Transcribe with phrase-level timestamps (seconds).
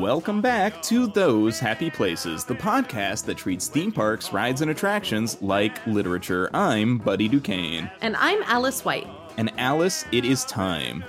[0.00, 5.40] Welcome back to Those Happy Places, the podcast that treats theme parks, rides, and attractions
[5.40, 6.50] like literature.
[6.52, 7.88] I'm Buddy Duquesne.
[8.00, 9.06] And I'm Alice White.
[9.36, 11.04] And Alice, it is time.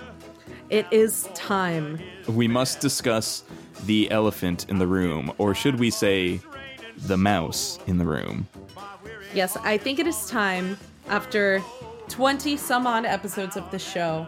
[0.69, 1.99] It is time.
[2.27, 3.43] We must discuss
[3.87, 6.39] the elephant in the room, or should we say,
[6.95, 8.47] the mouse in the room.
[9.33, 10.77] Yes, I think it is time
[11.09, 11.59] after
[12.09, 14.27] 20 some odd episodes of the show.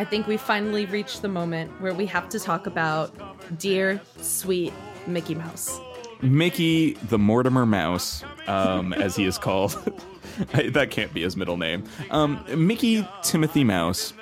[0.00, 3.12] I think we finally reached the moment where we have to talk about
[3.58, 4.72] dear, sweet
[5.06, 5.78] Mickey Mouse.
[6.22, 9.72] Mickey the Mortimer Mouse, um, as he is called.
[10.54, 11.84] that can't be his middle name.
[12.10, 14.14] Um, Mickey Timothy Mouse,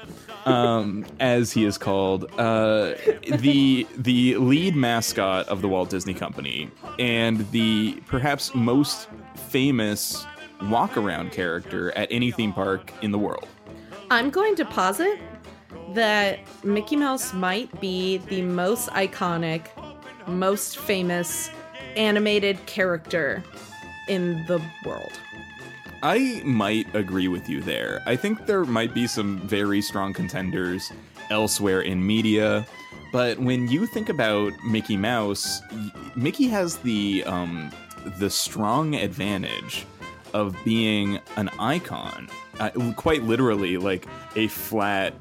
[0.47, 2.95] um, as he is called, uh,
[3.39, 10.27] the the lead mascot of the Walt Disney Company, and the perhaps most famous
[10.63, 13.47] walk around character at any theme park in the world.
[14.11, 15.21] I'm going to posit
[15.95, 19.67] that Mickey Mouse might be the most iconic,
[20.27, 21.51] most famous
[21.97, 23.43] animated character
[24.09, 25.13] in the world.
[26.03, 28.03] I might agree with you there.
[28.07, 30.93] I think there might be some very strong contenders
[31.31, 32.67] elsewhere in media,
[33.13, 35.61] but when you think about Mickey Mouse,
[36.15, 37.71] Mickey has the um,
[38.19, 39.87] the strong advantage
[40.35, 42.29] of being an icon,
[42.61, 45.15] uh, quite literally, like a flat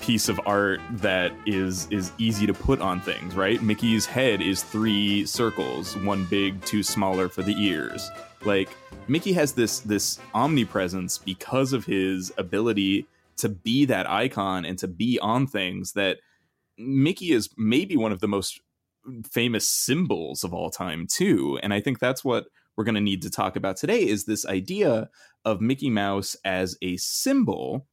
[0.00, 3.62] piece of art that is is easy to put on things, right?
[3.62, 8.10] Mickey's head is three circles, one big, two smaller for the ears.
[8.44, 8.68] Like
[9.08, 13.06] Mickey has this this omnipresence because of his ability
[13.38, 16.18] to be that icon and to be on things that
[16.78, 18.60] Mickey is maybe one of the most
[19.30, 23.22] famous symbols of all time too and i think that's what we're going to need
[23.22, 25.08] to talk about today is this idea
[25.44, 27.86] of mickey mouse as a symbol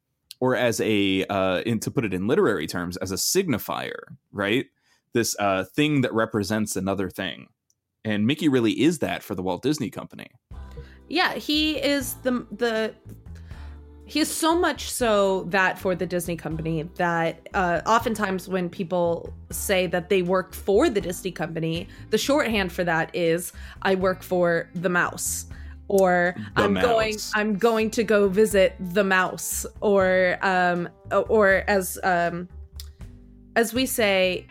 [0.44, 4.66] or as a uh, in, to put it in literary terms as a signifier right?
[5.14, 7.48] This uh, thing that represents another thing.
[8.04, 10.28] And mickey really is that for the walt disney company.
[11.08, 12.94] Yeah he is the the
[14.06, 19.34] he is so much so that for the Disney company that uh, oftentimes when people
[19.50, 24.22] say that they work for the Disney company, the shorthand for that is I work
[24.22, 25.46] for the mouse
[25.88, 26.84] or The I'm mouse.
[26.84, 30.90] going I'm going to go visit the mouse or um
[31.30, 32.48] or as um
[33.56, 34.48] as we say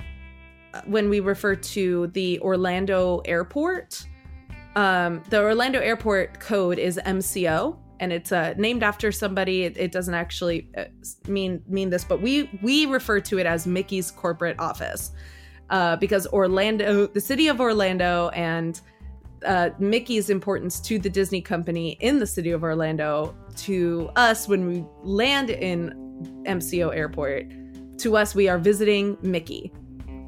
[0.87, 4.07] when we refer to the Orlando airport
[4.77, 9.93] um the Orlando airport code is MCO and it's uh, named after somebody it, it
[9.93, 10.85] doesn't actually uh,
[11.29, 15.13] mean mean this but we we refer to it as Mickey's corporate office
[15.71, 18.81] uh, because Orlando the city of Orlando and
[19.45, 24.67] uh, Mickey's importance to the Disney company in the city of Orlando to us when
[24.67, 25.91] we land in
[26.47, 27.47] MCO airport.
[27.99, 29.73] To us we are visiting Mickey.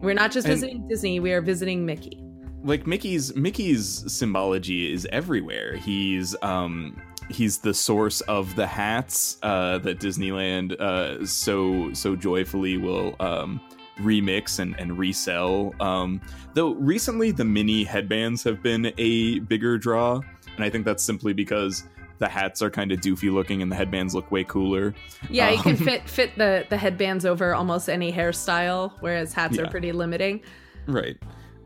[0.03, 2.21] We're not just And- visiting Disney we are visiting Mickey.
[2.63, 5.77] Like Mickey's Mickey's symbology is everywhere.
[5.77, 7.01] He's um
[7.31, 13.61] he's the source of the hats uh that Disneyland uh so so joyfully will um
[14.01, 15.75] remix and, and resell.
[15.81, 16.21] Um
[16.55, 20.21] though recently the Minnie headbands have been a bigger draw,
[20.57, 21.85] and I think that's simply because
[22.19, 24.95] the hats are kind of doofy looking and the headbands look way cooler.
[25.29, 29.57] Yeah, you can Um, fit fit the the headbands over almost any hairstyle, whereas hats
[29.57, 29.63] Yeah.
[29.65, 30.41] are pretty limiting.
[30.87, 31.17] Right.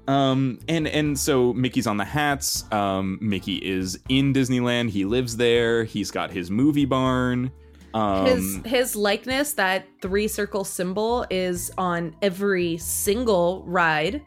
[0.06, 2.64] Um, and and so Mickey's on the hats.
[2.72, 4.88] Um, Mickey is in Disneyland.
[4.88, 5.84] He lives there.
[5.84, 7.50] He's got his movie barn.
[7.94, 14.22] Um, his his likeness, that three circle symbol, is on every single ride.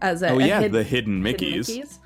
[0.00, 1.98] As a, oh a yeah, hid- the hidden hidden Mickeys.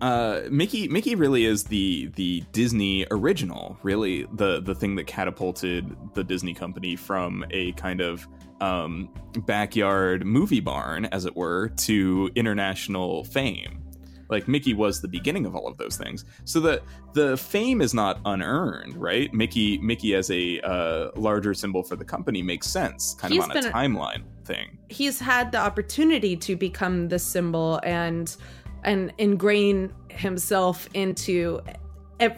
[0.00, 3.76] Uh, Mickey Mickey really is the the Disney original.
[3.82, 8.26] Really, the the thing that catapulted the Disney company from a kind of
[8.60, 9.08] um,
[9.46, 13.82] backyard movie barn, as it were, to international fame.
[14.28, 16.24] Like Mickey was the beginning of all of those things.
[16.44, 16.82] So the
[17.14, 19.32] the fame is not unearned, right?
[19.32, 23.50] Mickey Mickey as a uh, larger symbol for the company makes sense, kind He's of
[23.50, 24.78] on a timeline thing.
[24.88, 28.36] He's had the opportunity to become the symbol and
[28.84, 31.60] and ingrain himself into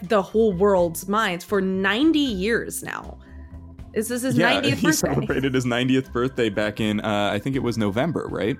[0.03, 3.17] the whole world's minds for 90 years now.
[3.93, 7.55] Is this his yeah, 90th he celebrated his 90th birthday back in uh, I think
[7.55, 8.57] it was November, right?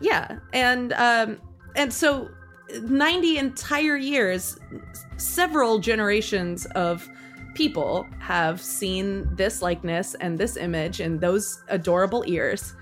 [0.00, 1.38] yeah and um
[1.76, 2.28] and so
[2.82, 4.58] 90 entire years
[5.16, 7.08] several generations of
[7.54, 12.74] people have seen this likeness and this image and those adorable ears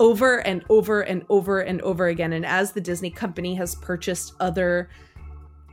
[0.00, 2.32] over and over and over and over again.
[2.32, 4.88] And as the disney company has purchased other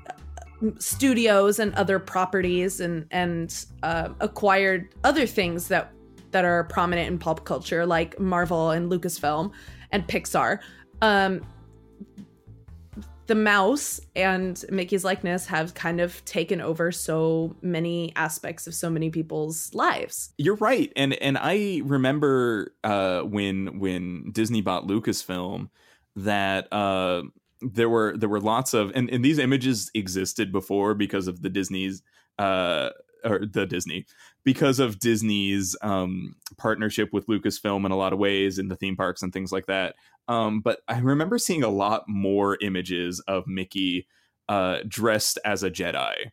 [0.07, 5.92] uh, studios and other properties and and uh, acquired other things that
[6.31, 9.51] that are prominent in pop culture like marvel and lucasfilm
[9.92, 10.59] and pixar
[11.01, 11.39] um
[13.27, 18.89] the mouse and Mickey's likeness have kind of taken over so many aspects of so
[18.89, 20.33] many people's lives.
[20.38, 20.92] You're right.
[20.95, 25.69] And and I remember uh when when Disney bought Lucasfilm
[26.16, 27.24] that uh
[27.62, 31.50] there were there were lots of and, and these images existed before because of the
[31.50, 32.04] Disney's
[32.38, 32.89] uh
[33.25, 34.06] or the Disney
[34.44, 38.95] because of Disney's um, partnership with Lucasfilm in a lot of ways in the theme
[38.95, 39.95] parks and things like that.
[40.27, 44.07] Um, but I remember seeing a lot more images of Mickey
[44.50, 46.31] uh, dressed as a Jedi,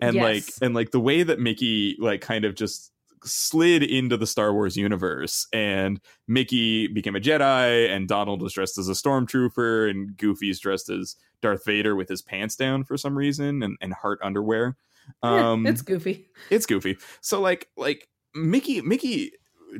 [0.00, 0.22] and yes.
[0.22, 2.92] like and like the way that Mickey like kind of just
[3.24, 8.78] slid into the Star Wars universe, and Mickey became a Jedi, and Donald was dressed
[8.78, 13.16] as a stormtrooper, and Goofy's dressed as Darth Vader with his pants down for some
[13.16, 14.76] reason, and, and heart underwear.
[15.22, 16.26] Um, it's goofy.
[16.50, 16.98] It's goofy.
[17.22, 19.32] So like like Mickey Mickey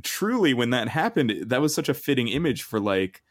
[0.03, 3.23] truly when that happened, that was such a fitting image for like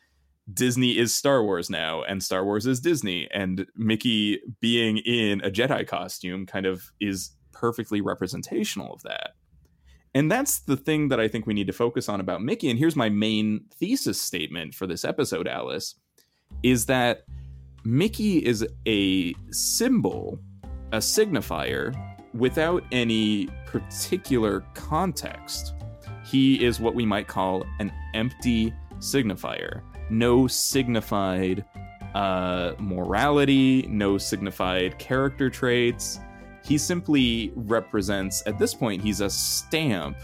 [0.54, 5.52] Disney is Star Wars now, and Star Wars is Disney, and Mickey being in a
[5.52, 9.32] Jedi costume kind of is perfectly representational of that.
[10.16, 12.70] And that's the thing that I think we need to focus on about Mickey.
[12.70, 15.96] And here's my main thesis statement for this episode, Alice,
[16.64, 17.26] is that
[17.84, 20.40] Mickey is a symbol,
[20.94, 21.94] a signifier,
[22.34, 25.74] without any particular context.
[26.26, 31.66] He is what we might call an empty signifier no signified
[32.16, 36.20] uh, morality, no signified character traits.
[36.64, 40.18] He simply represents, at this point, he's a stamp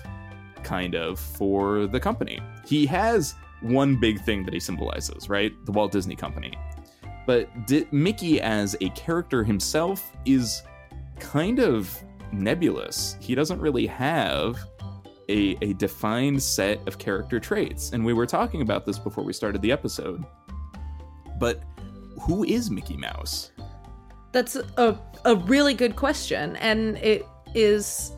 [0.64, 2.40] kind of for the company.
[2.66, 5.52] He has one big thing that he symbolizes, right?
[5.66, 6.54] The Walt Disney Company.
[7.26, 10.64] But D- Mickey as a character himself is
[11.20, 11.98] kind of
[12.32, 13.16] nebulous.
[13.20, 14.58] He doesn't really have
[15.34, 17.92] a, a defined set of character traits.
[17.92, 20.24] And we were talking about this before we started the episode.
[21.40, 21.64] But
[22.22, 23.52] who is Mickey Mouse?
[24.32, 26.56] That's a, a really good question.
[26.58, 27.26] And it
[27.56, 28.12] is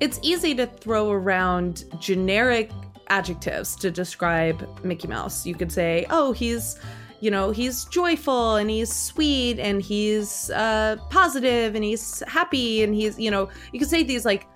[0.00, 2.70] it's easy to throw around generic
[3.08, 5.44] adjectives to describe Mickey Mouse.
[5.46, 6.78] You could say, oh, he's
[7.20, 12.94] you know he's joyful and he's sweet and he's uh, positive and he's happy and
[12.94, 14.46] he's you know you could say these like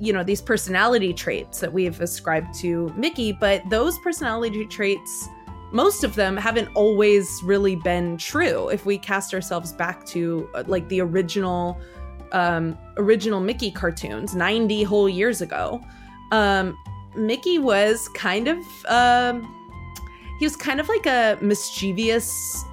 [0.00, 5.28] you know these personality traits that we've ascribed to Mickey, but those personality traits
[5.72, 10.64] most of them haven't always really been true if we cast ourselves back to uh,
[10.66, 11.80] like the original
[12.32, 15.80] um original Mickey cartoons 90 whole years ago.
[16.32, 16.76] Um
[17.14, 19.56] Mickey was kind of um
[20.38, 22.64] he was kind of like a mischievous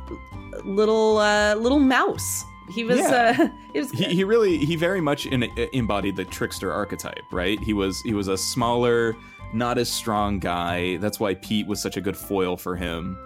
[0.64, 3.36] little uh little mouse he was yeah.
[3.40, 5.44] uh he was he, he, really he very much in,
[5.74, 7.60] embodied the trickster archetype right?
[7.60, 9.16] He was he was a smaller
[9.54, 10.98] not as strong guy.
[10.98, 13.18] That's why pete was such a good foil for him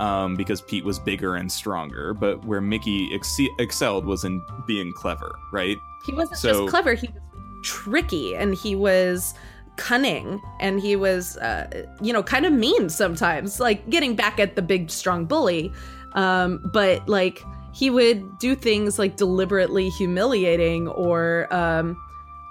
[0.00, 2.14] um, because pete was bigger and stronger.
[2.14, 5.76] But where mickey ex- excelled was in being clever right?
[6.06, 7.22] He wasn't so, just clever he was
[7.62, 9.34] tricky and he was
[9.76, 14.56] cunning and he was uh, you know kind of mean sometimes like getting back at
[14.56, 15.72] the big strong bully.
[16.14, 17.44] Um, but like
[17.78, 21.96] he would do things like deliberately humiliating or um,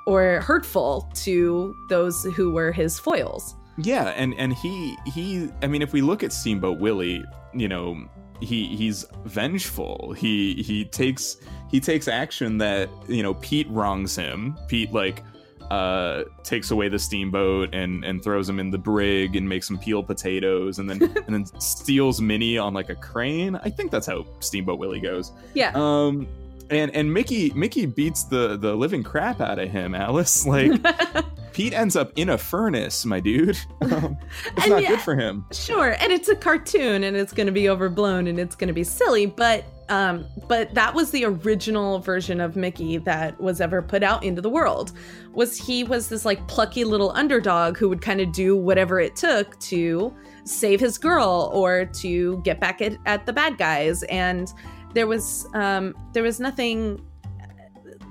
[0.05, 3.53] or hurtful to those who were his foils.
[3.77, 8.07] Yeah, and and he he I mean if we look at Steamboat Willie, you know,
[8.39, 10.13] he he's vengeful.
[10.13, 11.37] He he takes
[11.69, 14.57] he takes action that, you know, Pete wrongs him.
[14.69, 15.23] Pete like
[15.71, 19.77] uh, takes away the steamboat and and throws him in the brig and makes him
[19.77, 23.55] peel potatoes and then and then steals Minnie on like a crane.
[23.55, 25.31] I think that's how Steamboat Willie goes.
[25.53, 25.71] Yeah.
[25.75, 26.27] Um,
[26.69, 29.95] and and Mickey Mickey beats the the living crap out of him.
[29.95, 30.71] Alice like.
[31.53, 33.57] Pete ends up in a furnace, my dude.
[33.81, 34.15] Um,
[34.57, 35.43] it's not yeah, good for him.
[35.51, 38.75] Sure, and it's a cartoon, and it's going to be overblown, and it's going to
[38.75, 39.25] be silly.
[39.25, 44.23] But um, but that was the original version of Mickey that was ever put out
[44.23, 44.91] into the world.
[45.33, 49.15] Was he was this like plucky little underdog who would kind of do whatever it
[49.15, 50.13] took to
[50.43, 54.03] save his girl or to get back at, at the bad guys.
[54.03, 54.51] And
[54.93, 57.01] there was um, there was nothing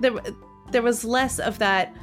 [0.01, 0.13] there
[0.71, 1.95] there was less of that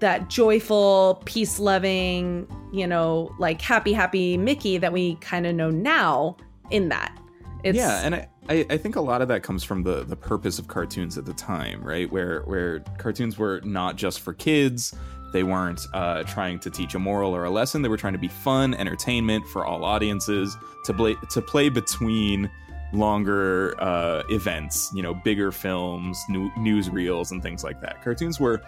[0.00, 5.70] that joyful, peace loving, you know, like happy happy Mickey that we kind of know
[5.70, 6.36] now
[6.70, 7.16] in that.
[7.64, 10.16] It's, yeah, and I, I, I, think a lot of that comes from the the
[10.16, 12.10] purpose of cartoons at the time, right?
[12.12, 14.94] Where where cartoons were not just for kids.
[15.32, 17.80] They weren't uh, trying to teach a moral or a lesson.
[17.80, 22.50] They were trying to be fun, entertainment for all audiences to play to play between
[22.92, 28.02] longer uh, events, you know, bigger films, new, newsreels, and things like that.
[28.04, 28.60] Cartoons were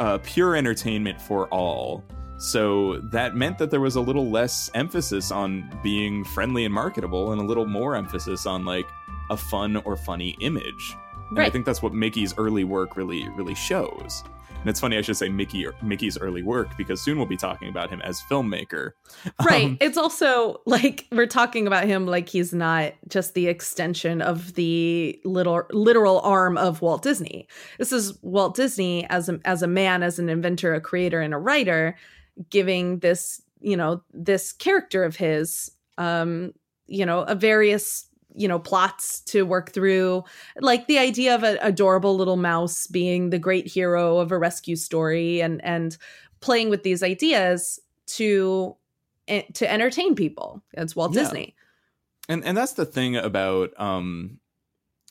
[0.00, 2.04] uh, pure entertainment for all,
[2.38, 7.32] So that meant that there was a little less emphasis on being friendly and marketable
[7.32, 8.86] and a little more emphasis on like
[9.30, 10.96] a fun or funny image.
[11.30, 11.46] And Right.
[11.48, 14.22] I think that's what Mickey's early work really really shows.
[14.60, 17.68] And it's funny I should say Mickey Mickey's early work because soon we'll be talking
[17.68, 18.92] about him as filmmaker.
[19.44, 19.66] Right.
[19.66, 24.54] Um, it's also like we're talking about him like he's not just the extension of
[24.54, 27.48] the little literal arm of Walt Disney.
[27.78, 31.32] This is Walt Disney as a as a man, as an inventor, a creator, and
[31.32, 31.96] a writer,
[32.50, 36.52] giving this, you know, this character of his um,
[36.86, 38.06] you know, a various
[38.38, 40.22] you know plots to work through
[40.60, 44.76] like the idea of an adorable little mouse being the great hero of a rescue
[44.76, 45.96] story and and
[46.40, 48.76] playing with these ideas to
[49.26, 50.62] eh, to entertain people.
[50.74, 51.22] It's Walt Yeah.
[51.22, 51.56] Disney.
[52.28, 54.38] and and that's the thing about um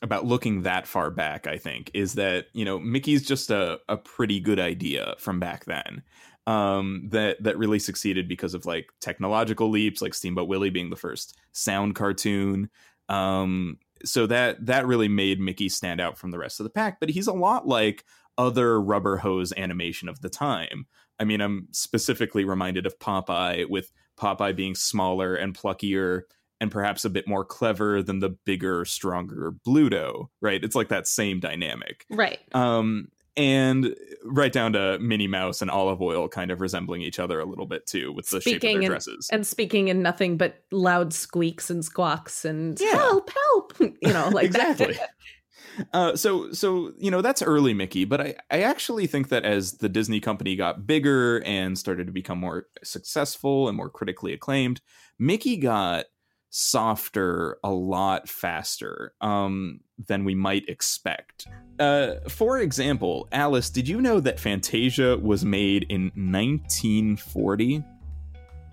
[0.03, 3.97] about looking that far back i think is that you know mickey's just a, a
[3.97, 6.03] pretty good idea from back then
[6.47, 10.95] um that that really succeeded because of like technological leaps like steamboat willie being the
[10.95, 12.69] first sound cartoon
[13.09, 16.99] um so that that really made mickey stand out from the rest of the pack
[16.99, 18.03] but he's a lot like
[18.37, 20.85] other rubber hose animation of the time
[21.19, 26.23] i mean i'm specifically reminded of popeye with popeye being smaller and pluckier
[26.61, 30.63] and perhaps a bit more clever than the bigger, stronger Bluto, right?
[30.63, 32.05] It's like that same dynamic.
[32.09, 32.39] Right.
[32.53, 37.39] Um, and right down to Minnie Mouse and Olive Oyl kind of resembling each other
[37.39, 39.29] a little bit too with the shape of Speaking their dresses.
[39.31, 42.91] And speaking in nothing but loud squeaks and squawks and Yeah.
[42.95, 44.71] help, help, you know, like that.
[44.79, 44.97] exactly.
[45.91, 49.73] Uh, so so you know that's early Mickey, but I I actually think that as
[49.73, 54.79] the Disney company got bigger and started to become more successful and more critically acclaimed,
[55.19, 56.05] Mickey got
[56.49, 61.47] softer a lot faster um, than we might expect.
[61.79, 67.83] Uh, for example, Alice, did you know that Fantasia was made in 1940?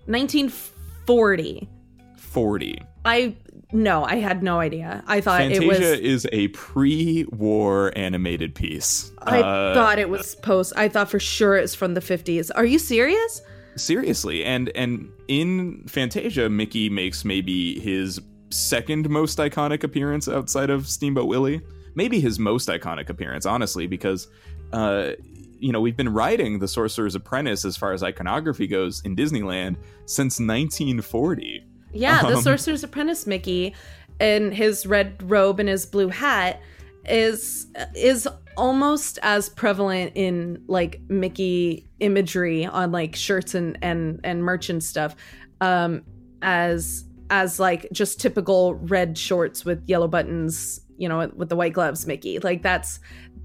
[0.06, 1.68] 1940.
[2.16, 2.82] 40.
[3.04, 3.36] I
[3.74, 5.02] no, I had no idea.
[5.06, 9.10] I thought Fantasia it was is a pre-war animated piece.
[9.22, 10.72] I Uh, thought it was post.
[10.76, 12.50] I thought for sure it's from the 50s.
[12.54, 13.42] Are you serious?
[13.74, 18.20] seriously and and in fantasia mickey makes maybe his
[18.52, 21.60] second most iconic appearance outside of steamboat willie.
[21.94, 24.28] Maybe his most iconic appearance honestly because
[24.72, 25.12] uh
[25.58, 29.76] you know we've been writing the sorcerer's apprentice as far as iconography goes in disneyland
[30.06, 33.74] since 1940 Yeah, the Um, Sorcerer's Apprentice Mickey
[34.18, 36.60] in his red robe and his blue hat
[37.04, 44.42] is is almost as prevalent in like Mickey imagery on like shirts and and and
[44.42, 45.14] merch and stuff
[45.60, 46.02] um
[46.42, 51.72] as as like just typical red shorts with yellow buttons, you know, with the white
[51.72, 52.38] gloves Mickey.
[52.38, 53.00] Like that's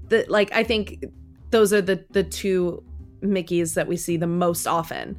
[0.08, 1.06] the like I think
[1.50, 2.84] those are the the two
[3.22, 5.16] Mickeys that we see the most often.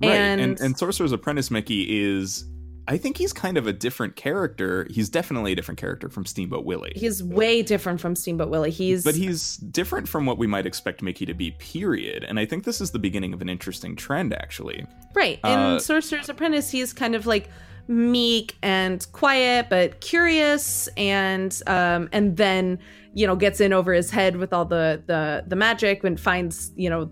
[0.00, 2.44] right And, and and sorcerer's apprentice mickey is
[2.88, 6.64] i think he's kind of a different character he's definitely a different character from steamboat
[6.64, 8.70] willie he's way different from Steamboat Willie.
[8.70, 12.24] He's but he's different from what we might expect Mickey to be, period.
[12.24, 14.84] And I think this is the beginning of an interesting trend, actually.
[15.14, 16.70] right in uh, Sorcerer's Apprentice.
[16.70, 17.48] He's kind of like
[17.88, 22.78] meek and quiet, but curious, and um, and then
[23.14, 26.72] you know gets in over his head with all the the the magic and finds
[26.76, 27.10] you know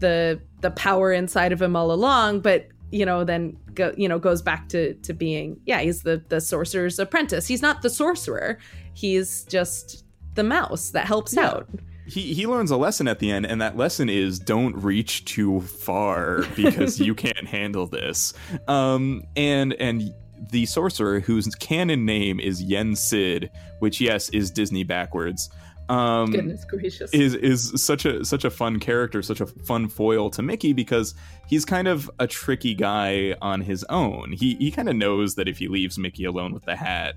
[0.00, 4.18] the the power inside of him all along, but you know then go you know
[4.18, 7.46] goes back to to being yeah he's the the sorcerer's apprentice.
[7.46, 8.58] He's not the sorcerer.
[8.94, 11.46] He's just the mouse that helps Yeah.
[11.48, 11.68] out.
[12.08, 15.60] He he learns a lesson at the end, and that lesson is don't reach too
[15.60, 18.32] far because you can't handle this.
[18.66, 20.14] Um, and and
[20.50, 23.50] the sorcerer whose canon name is Yen Sid,
[23.80, 25.50] which yes is Disney backwards.
[25.88, 27.12] Um, Goodness gracious.
[27.14, 31.14] is is such a such a fun character, such a fun foil to Mickey because
[31.46, 34.32] he's kind of a tricky guy on his own.
[34.32, 37.14] He he kind of knows that if he leaves Mickey alone with the hat,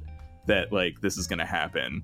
[0.48, 2.04] that like this is going to happen.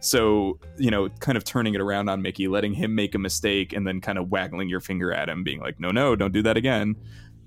[0.00, 3.72] So you know, kind of turning it around on Mickey, letting him make a mistake,
[3.72, 6.42] and then kind of waggling your finger at him, being like, "No, no, don't do
[6.42, 6.96] that again."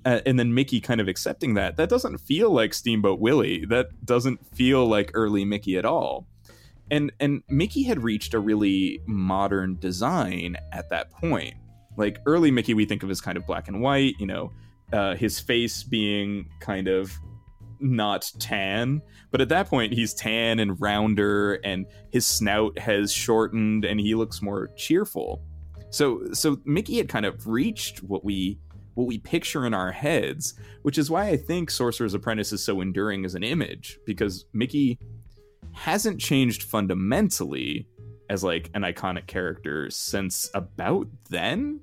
[0.03, 1.77] Uh, and then Mickey kind of accepting that.
[1.77, 3.65] That doesn't feel like Steamboat Willie.
[3.65, 6.25] That doesn't feel like early Mickey at all
[6.91, 11.55] and and Mickey had reached a really modern design at that point.
[11.97, 14.15] Like early Mickey, we think of as kind of black and white.
[14.19, 14.51] You know,
[14.93, 17.17] uh, his face being kind of
[17.81, 23.85] not tan, but at that point he's tan and rounder, and his snout has shortened,
[23.85, 25.43] and he looks more cheerful.
[25.89, 28.59] So so Mickey had kind of reached what we
[28.95, 32.81] what we picture in our heads, which is why I think Sorcerer's Apprentice is so
[32.81, 34.99] enduring as an image because Mickey
[35.73, 37.87] hasn't changed fundamentally
[38.29, 41.79] as like an iconic character since about then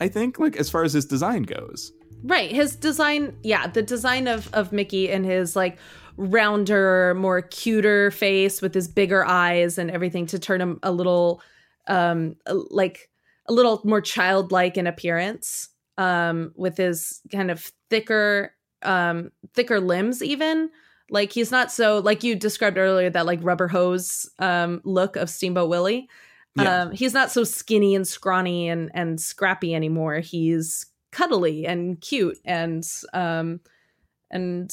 [0.00, 1.92] i think like as far as his design goes
[2.22, 2.50] Right.
[2.52, 5.78] His design, yeah, the design of of Mickey and his like
[6.16, 11.42] rounder, more cuter face with his bigger eyes and everything to turn him a little
[11.86, 13.08] um like
[13.46, 15.68] a little more childlike in appearance.
[15.96, 20.70] Um with his kind of thicker um thicker limbs even.
[21.08, 25.30] Like he's not so like you described earlier that like rubber hose um look of
[25.30, 26.08] Steamboat Willie.
[26.54, 26.82] Yeah.
[26.82, 30.20] Um he's not so skinny and scrawny and and scrappy anymore.
[30.20, 33.60] He's cuddly and cute and um
[34.30, 34.70] and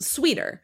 [0.00, 0.62] sweeter.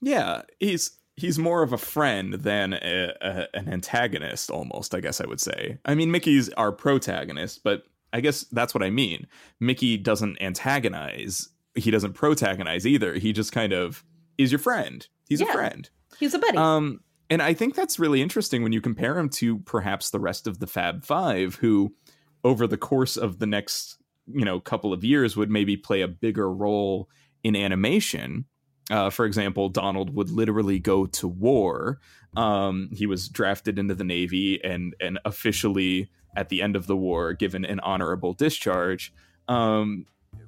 [0.00, 5.20] Yeah, he's he's more of a friend than a, a, an antagonist almost, I guess
[5.20, 5.78] I would say.
[5.84, 9.26] I mean, Mickey's our protagonist, but I guess that's what I mean.
[9.60, 13.14] Mickey doesn't antagonize, he doesn't protagonize either.
[13.14, 14.04] He just kind of
[14.38, 15.06] is your friend.
[15.28, 15.50] He's Yeah.
[15.50, 15.88] a friend.
[16.18, 16.56] He's a buddy.
[16.58, 20.46] Um, and I think that's really interesting when you compare him to perhaps the rest
[20.46, 21.94] of the Fab Five, who,
[22.44, 26.08] over the course of the next you know couple of years, would maybe play a
[26.08, 27.08] bigger role
[27.42, 28.46] in animation.
[28.90, 32.00] Uh, for example, Donald would literally go to war.
[32.36, 36.96] Um, he was drafted into the Navy and and officially at the end of the
[36.96, 39.12] war given an honorable discharge.
[39.48, 40.06] Um,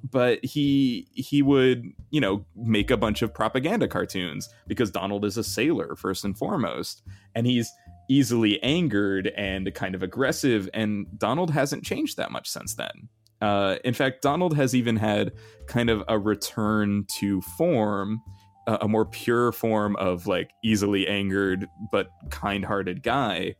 [0.09, 5.37] but he he would you know make a bunch of propaganda cartoons because Donald is
[5.37, 7.01] a sailor first and foremost,
[7.33, 7.71] and he's
[8.09, 13.09] easily angered and kind of aggressive, and Donald hasn't changed that much since then.
[13.41, 15.33] Uh, in fact, Donald has even had
[15.67, 18.21] kind of a return to form,
[18.67, 23.55] a, more pure form of like easily angered but kind-hearted guy,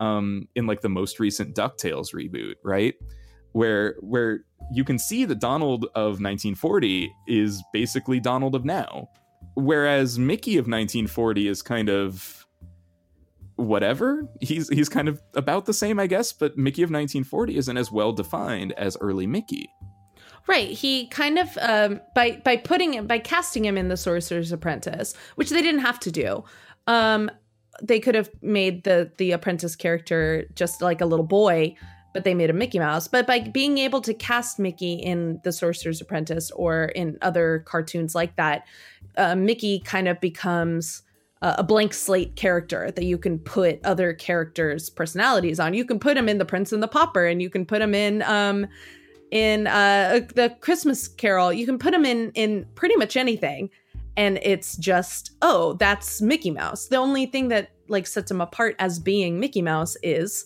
[0.00, 2.94] um, in like the most recent Ducktales reboot, right?
[3.52, 9.08] Where where you can see that Donald of 1940 is basically Donald of now,
[9.54, 12.39] whereas Mickey of 1940 is kind of
[13.60, 14.28] whatever.
[14.40, 17.92] He's he's kind of about the same, I guess, but Mickey of 1940 isn't as
[17.92, 19.70] well defined as early Mickey.
[20.46, 20.70] Right.
[20.70, 25.14] He kind of um, by by putting him by casting him in the Sorcerer's Apprentice,
[25.36, 26.44] which they didn't have to do.
[26.86, 27.30] Um,
[27.82, 31.74] they could have made the the apprentice character just like a little boy,
[32.12, 33.06] but they made a Mickey Mouse.
[33.06, 38.14] But by being able to cast Mickey in the Sorcerer's Apprentice or in other cartoons
[38.14, 38.66] like that,
[39.16, 41.02] uh, Mickey kind of becomes
[41.42, 45.74] a a blank slate character that you can put other characters' personalities on.
[45.74, 47.94] You can put him in The Prince and the Pauper, and you can put him
[47.94, 48.66] in um,
[49.30, 51.52] in uh, the Christmas Carol.
[51.52, 53.70] You can put him in in pretty much anything,
[54.16, 56.86] and it's just oh, that's Mickey Mouse.
[56.86, 60.44] The only thing that like sets him apart as being Mickey Mouse is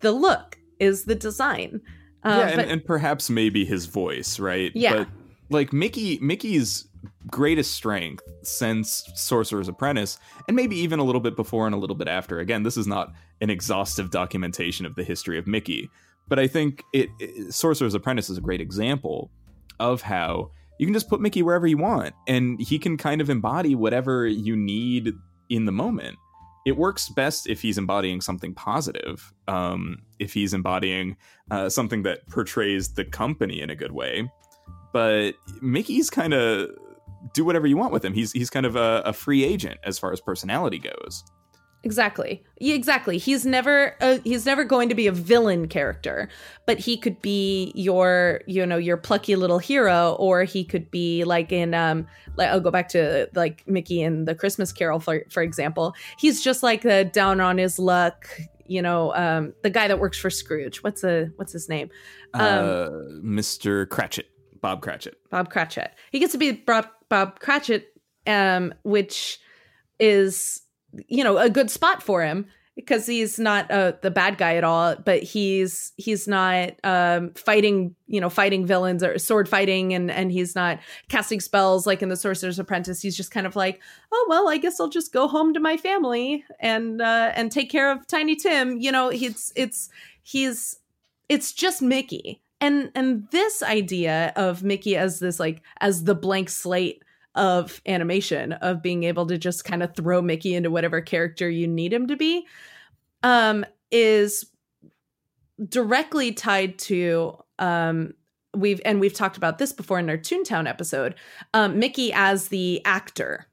[0.00, 1.80] the look, is the design.
[2.22, 4.72] Uh, yeah, and, but and perhaps maybe his voice, right?
[4.74, 4.98] Yeah.
[4.98, 5.08] But
[5.50, 6.88] like Mickey Mickey's
[7.28, 11.96] greatest strength since Sorcerer's Apprentice, and maybe even a little bit before and a little
[11.96, 12.38] bit after.
[12.38, 15.90] Again, this is not an exhaustive documentation of the history of Mickey,
[16.28, 19.30] but I think it, it Sorcerer's Apprentice is a great example
[19.78, 23.30] of how you can just put Mickey wherever you want, and he can kind of
[23.30, 25.12] embody whatever you need
[25.48, 26.16] in the moment.
[26.66, 29.32] It works best if he's embodying something positive.
[29.46, 31.16] Um, if he's embodying
[31.50, 34.28] uh, something that portrays the company in a good way.
[34.96, 36.70] But Mickey's kind of
[37.34, 38.14] do whatever you want with him.
[38.14, 41.22] He's he's kind of a, a free agent as far as personality goes.
[41.82, 42.42] Exactly.
[42.58, 43.18] Yeah, exactly.
[43.18, 46.30] He's never uh, he's never going to be a villain character,
[46.64, 51.24] but he could be your you know your plucky little hero, or he could be
[51.24, 52.06] like in um
[52.36, 55.94] like I'll go back to like Mickey in the Christmas Carol for for example.
[56.16, 58.26] He's just like the down on his luck,
[58.64, 60.82] you know, um the guy that works for Scrooge.
[60.82, 61.90] What's a what's his name?
[62.32, 62.88] Um, uh,
[63.22, 63.86] Mr.
[63.88, 64.26] Cratchit,
[64.60, 65.18] Bob Cratchit.
[65.30, 65.92] Bob Cratchit.
[66.12, 67.88] He gets to be Bob, Bob Cratchit,
[68.26, 69.38] um, which
[69.98, 70.62] is
[71.08, 74.64] you know a good spot for him because he's not uh, the bad guy at
[74.64, 80.10] all, but he's he's not um, fighting you know fighting villains or sword fighting, and
[80.10, 83.00] and he's not casting spells like in the Sorcerer's Apprentice.
[83.00, 83.80] He's just kind of like,
[84.12, 87.70] oh well, I guess I'll just go home to my family and uh, and take
[87.70, 88.78] care of Tiny Tim.
[88.78, 89.88] You know, it's it's
[90.22, 90.76] he's
[91.28, 92.42] it's just Mickey.
[92.60, 97.02] And and this idea of Mickey as this like as the blank slate
[97.34, 101.68] of animation of being able to just kind of throw Mickey into whatever character you
[101.68, 102.46] need him to be
[103.22, 104.50] um is
[105.68, 108.14] directly tied to um
[108.54, 111.14] we've and we've talked about this before in our Toontown episode
[111.52, 113.46] um Mickey as the actor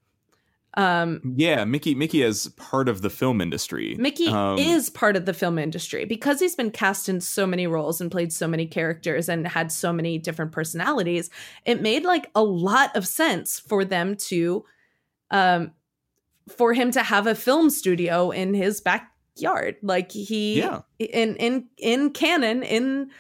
[0.75, 3.95] um Yeah, Mickey Mickey is part of the film industry.
[3.99, 7.67] Mickey Um, is part of the film industry because he's been cast in so many
[7.67, 11.29] roles and played so many characters and had so many different personalities.
[11.65, 14.65] It made like a lot of sense for them to
[15.31, 15.71] um
[16.57, 19.77] for him to have a film studio in his backyard.
[19.81, 20.81] Like he Yeah.
[20.99, 23.11] in in in canon in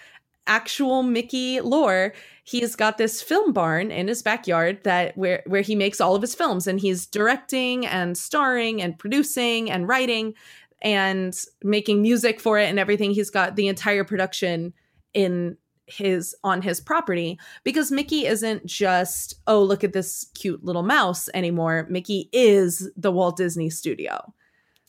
[0.45, 2.13] actual Mickey lore,
[2.43, 6.21] he's got this film barn in his backyard that where where he makes all of
[6.21, 10.33] his films and he's directing and starring and producing and writing
[10.81, 13.11] and making music for it and everything.
[13.11, 14.73] He's got the entire production
[15.13, 20.83] in his on his property because Mickey isn't just oh look at this cute little
[20.83, 21.87] mouse anymore.
[21.89, 24.33] Mickey is the Walt Disney Studio.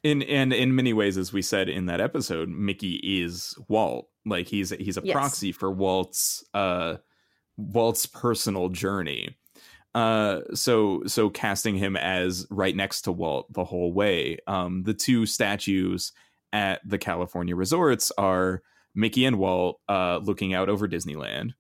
[0.03, 4.09] In and in many ways, as we said in that episode, Mickey is Walt.
[4.27, 5.13] Like he's he's a Yes.
[5.15, 6.97] proxy for Walt's uh
[7.57, 9.37] Walt's personal journey.
[9.95, 14.39] Uh so so casting him as right next to Walt the whole way.
[14.47, 16.13] Um the two statues
[16.53, 18.63] at the California resorts are
[18.95, 21.53] Mickey and Walt uh looking out over Disneyland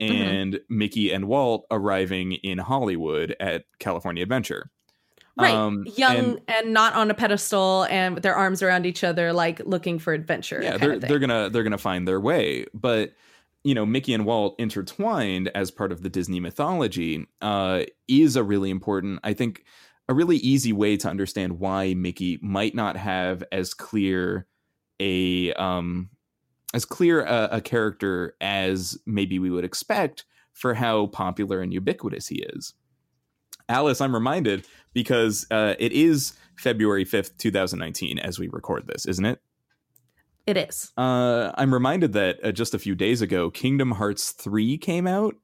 [0.00, 0.10] Mhm.
[0.10, 4.70] and Mickey and Walt arriving in Hollywood at California Adventure.
[5.38, 5.52] Right.
[5.54, 9.32] Um, Young and- and, not on a pedestal and with their arms around each other
[9.32, 10.60] like looking for adventure.
[10.62, 13.12] yeah they're they're gonna they're gonna find their way but
[13.64, 18.42] you know mickey and walt intertwined as part of the disney mythology uh is a
[18.42, 19.64] really important i think
[20.08, 24.46] a really easy way to understand why mickey might not have as clear
[25.00, 26.10] a um
[26.74, 32.28] as clear a, a character as maybe we would expect for how popular and ubiquitous
[32.28, 32.74] he is.
[33.68, 39.24] Alice i'm reminded because uh, it is february 5th 2019 as we record this isn't
[39.24, 39.40] it
[40.50, 40.90] It is.
[40.96, 45.36] uh, I'm reminded that uh, just a few days ago, Kingdom Hearts 3 came out.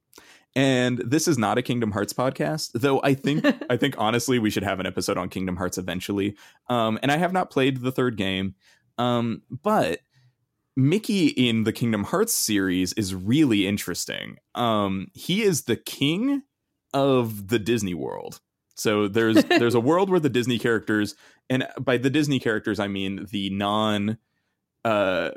[0.53, 4.49] And this is not a Kingdom Hearts podcast, though I think I think honestly we
[4.49, 6.35] should have an episode on Kingdom Hearts eventually.
[6.67, 8.55] Um, and I have not played the third game,
[8.97, 9.99] um, but
[10.75, 14.39] Mickey in the Kingdom Hearts series is really interesting.
[14.55, 16.43] Um, he is the king
[16.93, 18.41] of the Disney world.
[18.75, 21.15] So there's there's a world where the Disney characters,
[21.49, 24.17] and by the Disney characters I mean the non
[24.87, 25.31] uh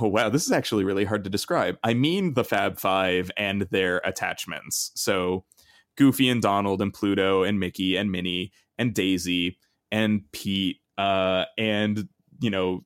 [0.00, 1.76] oh wow this is actually really hard to describe.
[1.82, 4.92] I mean the fab five and their attachments.
[4.94, 5.44] So
[5.96, 9.58] goofy and donald and pluto and mickey and minnie and daisy
[9.90, 12.06] and pete uh and
[12.40, 12.84] you know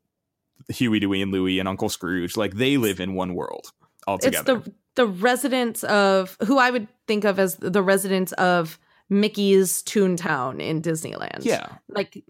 [0.68, 2.36] huey dewey and louie and uncle scrooge.
[2.36, 3.72] Like they live in one world
[4.06, 8.78] all It's the the residents of who I would think of as the residents of
[9.08, 11.44] Mickey's Toontown in Disneyland.
[11.44, 11.76] yeah.
[11.88, 12.22] Like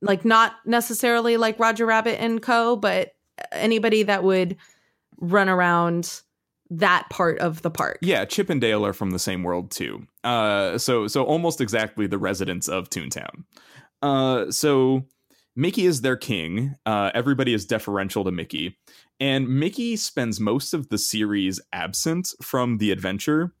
[0.00, 3.14] like not necessarily like Roger Rabbit and Co, but
[3.52, 4.56] anybody that would
[5.18, 6.22] run around
[6.70, 7.98] that part of the park.
[8.02, 10.06] yeah chip and dale are from the same world too.
[10.22, 13.44] Uh so so almost exactly the residents of toontown.
[14.02, 15.04] Uh so
[15.56, 16.74] mickey is their king.
[16.84, 18.76] Uh everybody is deferential to mickey.
[19.18, 23.54] And mickey spends most of the series absent from the adventure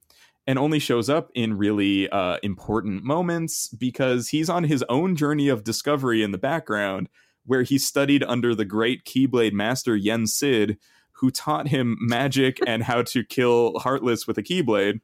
[0.46, 5.48] and only shows up in really uh important moments because he's on his own journey
[5.48, 7.08] of discovery in the background
[7.48, 10.78] where he studied under the great keyblade master yen sid
[11.12, 15.00] who taught him magic and how to kill Heartless with a Keyblade.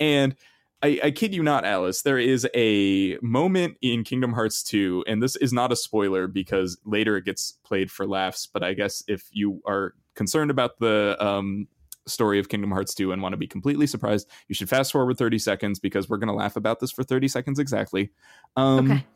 [0.00, 0.34] And
[0.82, 5.22] I, I kid you not, Alice, there is a moment in Kingdom Hearts 2, and
[5.22, 8.48] this is not a spoiler because later it gets played for laughs.
[8.52, 11.68] But I guess if you are concerned about the um,
[12.06, 15.18] story of Kingdom Hearts 2 and want to be completely surprised, you should fast forward
[15.18, 18.10] 30 seconds because we're going to laugh about this for 30 seconds exactly.
[18.56, 19.06] Um, Okay.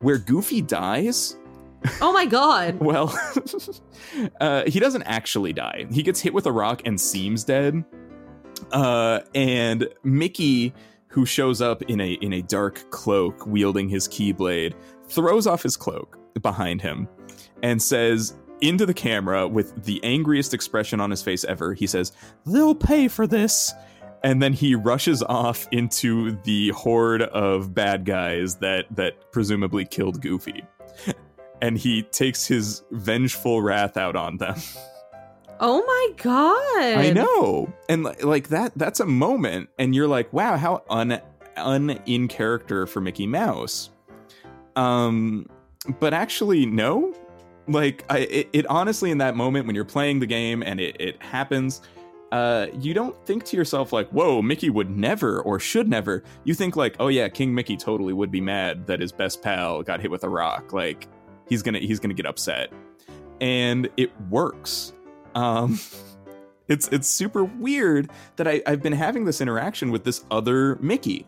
[0.00, 1.38] Where Goofy dies,
[2.00, 2.78] Oh my god.
[2.80, 3.18] well,
[4.40, 5.86] uh, he doesn't actually die.
[5.90, 7.84] He gets hit with a rock and seems dead.
[8.72, 10.74] Uh, and Mickey,
[11.08, 14.74] who shows up in a in a dark cloak wielding his keyblade,
[15.08, 17.08] throws off his cloak behind him
[17.62, 21.74] and says into the camera with the angriest expression on his face ever.
[21.74, 22.12] He says,
[22.44, 23.72] "They'll pay for this."
[24.24, 30.20] And then he rushes off into the horde of bad guys that that presumably killed
[30.22, 30.64] Goofy
[31.60, 34.56] and he takes his vengeful wrath out on them.
[35.58, 36.98] Oh my god.
[36.98, 37.72] I know.
[37.88, 41.20] And like that that's a moment and you're like, "Wow, how un
[41.56, 43.90] un in character for Mickey Mouse."
[44.74, 45.46] Um
[45.98, 47.14] but actually no.
[47.68, 50.96] Like I it, it honestly in that moment when you're playing the game and it
[51.00, 51.80] it happens
[52.32, 56.54] uh, you don't think to yourself like, "Whoa, Mickey would never or should never." You
[56.54, 60.00] think like, "Oh yeah, King Mickey totally would be mad that his best pal got
[60.00, 60.72] hit with a rock.
[60.72, 61.08] Like,
[61.48, 62.72] he's gonna he's gonna get upset,"
[63.40, 64.92] and it works.
[65.34, 65.78] Um,
[66.68, 71.26] it's it's super weird that I, I've been having this interaction with this other Mickey,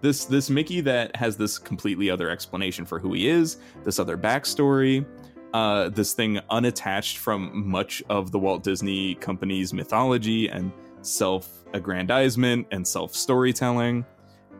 [0.00, 4.18] this this Mickey that has this completely other explanation for who he is, this other
[4.18, 5.06] backstory,
[5.54, 10.72] uh, this thing unattached from much of the Walt Disney Company's mythology and
[11.02, 14.04] self-aggrandizement and self-storytelling.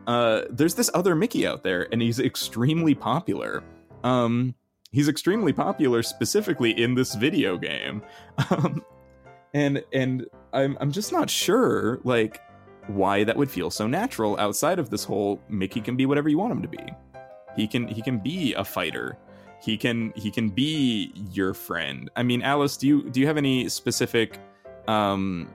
[0.07, 3.63] Uh, there's this other Mickey out there, and he's extremely popular.
[4.03, 4.55] Um,
[4.95, 8.01] he's extremely popular specifically in this video game
[8.49, 8.83] um,
[9.53, 12.41] and and I'm, I'm just not sure like
[12.87, 16.37] why that would feel so natural outside of this whole Mickey can be whatever you
[16.37, 16.83] want him to be.
[17.55, 19.17] He can he can be a fighter.
[19.61, 22.09] He can he can be your friend.
[22.15, 24.39] I mean, Alice, do you do you have any specific
[24.87, 25.49] um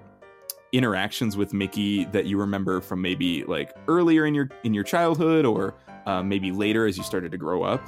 [0.73, 5.45] interactions with Mickey that you remember from maybe like earlier in your in your childhood
[5.45, 5.75] or
[6.07, 7.83] uh, maybe later as you started to grow up?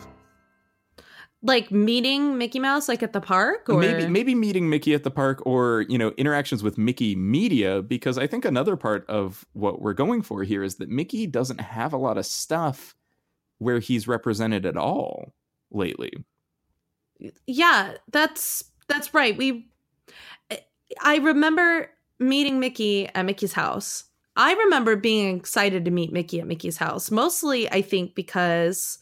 [1.45, 5.11] Like meeting Mickey Mouse, like at the park, or maybe maybe meeting Mickey at the
[5.11, 7.83] park, or you know interactions with Mickey media.
[7.83, 11.61] Because I think another part of what we're going for here is that Mickey doesn't
[11.61, 12.95] have a lot of stuff
[13.59, 15.35] where he's represented at all
[15.73, 16.13] lately.
[17.47, 19.37] Yeah, that's that's right.
[19.37, 19.69] We
[21.01, 24.05] I remember meeting Mickey at Mickey's house.
[24.37, 27.11] I remember being excited to meet Mickey at Mickey's house.
[27.11, 28.99] Mostly I think because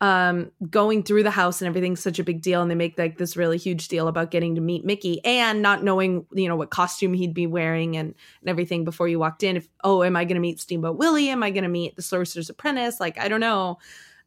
[0.00, 3.18] um going through the house and everything's such a big deal and they make like
[3.18, 6.70] this really huge deal about getting to meet Mickey and not knowing you know what
[6.70, 10.24] costume he'd be wearing and, and everything before you walked in if oh am I
[10.24, 13.26] going to meet Steamboat Willie am I going to meet the Sorcerer's Apprentice like I
[13.28, 13.78] don't know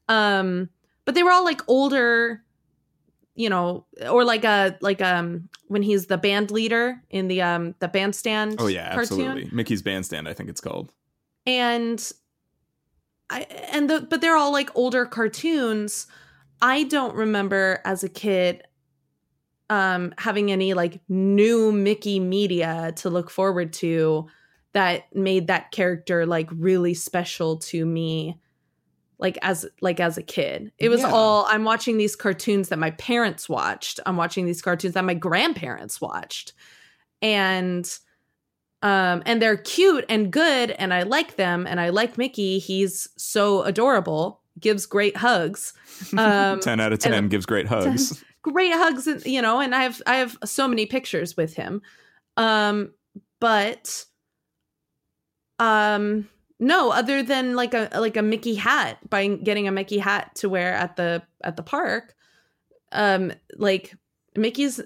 [0.10, 0.70] um
[1.06, 2.44] but they were all like older
[3.36, 7.76] you know or like a like um when he's the band leader in the um
[7.80, 9.22] the bandstand Oh yeah, cartoon.
[9.22, 9.50] absolutely.
[9.54, 10.92] Mickey's Bandstand, I think it's called.
[11.48, 12.12] and
[13.32, 13.41] I
[13.72, 16.06] and the but they're all like older cartoons.
[16.62, 18.63] I don't remember as a kid
[19.70, 24.28] um having any like new Mickey media to look forward to
[24.74, 28.38] that made that character like really special to me
[29.17, 30.72] like as like as a kid.
[30.78, 31.12] It was Yeah.
[31.12, 34.00] all I'm watching these cartoons that my parents watched.
[34.06, 36.54] I'm watching these cartoons that my grandparents watched.
[37.22, 37.88] And
[38.82, 42.60] um and they're cute and good and I like them and I like Mickey.
[42.60, 45.74] He's so adorable, gives great hugs.
[46.17, 48.24] Um 10 out of 10 and- gives great hugs.
[48.41, 51.80] great hugs and you know and i have i have so many pictures with him
[52.38, 52.91] um
[53.39, 54.04] but
[55.60, 56.28] um
[56.60, 60.50] no other than like a like a mickey hat by getting a mickey hat to
[60.50, 62.15] wear at the at the park
[62.94, 63.94] um like
[64.36, 64.82] mickey's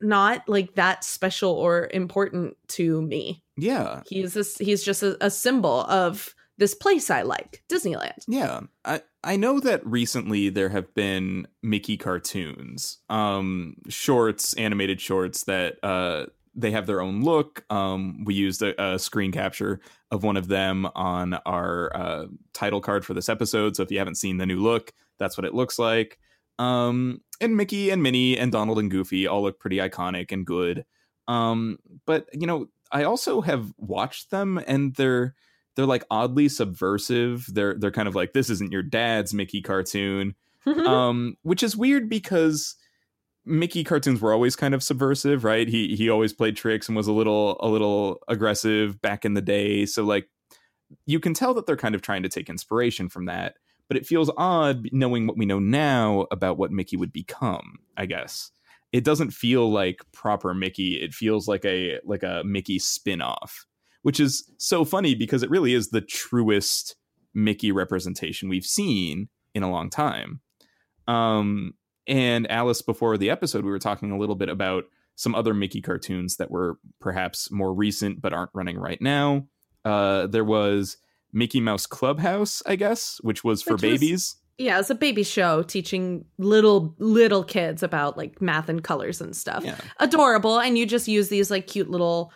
[0.00, 4.02] not like that special or important to me yeah.
[4.06, 9.02] he's this he's just a, a symbol of this place i like disneyland Yeah, I
[9.24, 16.26] I know that recently there have been Mickey cartoons, um, shorts, animated shorts that uh
[16.54, 17.64] they have their own look.
[17.70, 22.80] Um, we used a, a screen capture of one of them on our uh, title
[22.80, 23.76] card for this episode.
[23.76, 26.18] So if you haven't seen the new look, that's what it looks like.
[26.58, 30.84] Um, and Mickey and Minnie and Donald and Goofy all look pretty iconic and good.
[31.26, 35.34] Um, but you know, I also have watched them, and they're
[35.76, 37.46] they're like oddly subversive.
[37.52, 40.34] They're they're kind of like this isn't your dad's Mickey cartoon,
[40.66, 42.76] um, which is weird because
[43.44, 45.68] Mickey cartoons were always kind of subversive, right?
[45.68, 49.42] He he always played tricks and was a little a little aggressive back in the
[49.42, 49.86] day.
[49.86, 50.28] So like
[51.06, 53.56] you can tell that they're kind of trying to take inspiration from that,
[53.88, 58.06] but it feels odd knowing what we know now about what Mickey would become, I
[58.06, 58.50] guess.
[58.92, 61.00] It doesn't feel like proper Mickey.
[61.02, 63.66] It feels like a like a Mickey spin-off,
[64.02, 66.96] which is so funny because it really is the truest
[67.34, 70.40] Mickey representation we've seen in a long time.
[71.08, 71.74] Um
[72.06, 74.84] and Alice, before the episode, we were talking a little bit about
[75.16, 79.46] some other Mickey cartoons that were perhaps more recent but aren't running right now.
[79.84, 80.96] Uh, there was
[81.34, 84.36] Mickey Mouse Clubhouse, I guess, which was for Which was- babies.
[84.56, 89.34] Yeah, it's a baby show teaching little little kids about like math and colors and
[89.36, 89.64] stuff.
[89.64, 89.76] Yeah.
[89.98, 92.32] Adorable, and you just use these like cute little,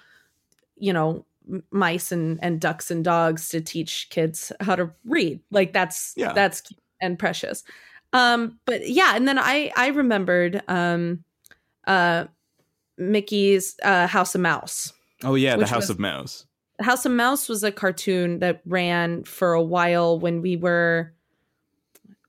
[0.77, 1.25] you know,
[1.71, 5.39] mice and and ducks and dogs to teach kids how to read.
[5.53, 6.33] Like that's Yeah.
[6.33, 7.63] that's cute and precious.
[8.13, 11.23] Um, but yeah, and then I I remembered um,
[11.87, 12.25] uh,
[12.97, 14.93] Mickey's uh, House of Mouse.
[15.23, 16.47] Oh yeah, the House was- of Mouse.
[16.81, 21.13] House of Mouse was a cartoon that ran for a while when we were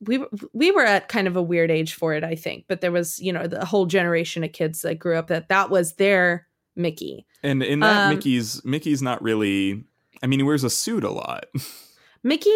[0.02, 2.66] we were- we were at kind of a weird age for it, I think.
[2.70, 5.70] But there was, you know, the whole generation of kids that grew up that that
[5.70, 7.26] was their Mickey.
[7.44, 9.84] And in that, Um, Mickey's Mickey's not really.
[10.24, 11.46] I mean, he wears a suit a lot.
[12.24, 12.50] Mickey,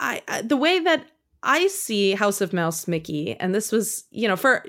[0.00, 1.06] I, I the way that
[1.42, 4.64] I see House of Mouse Mickey, and this was, you know, for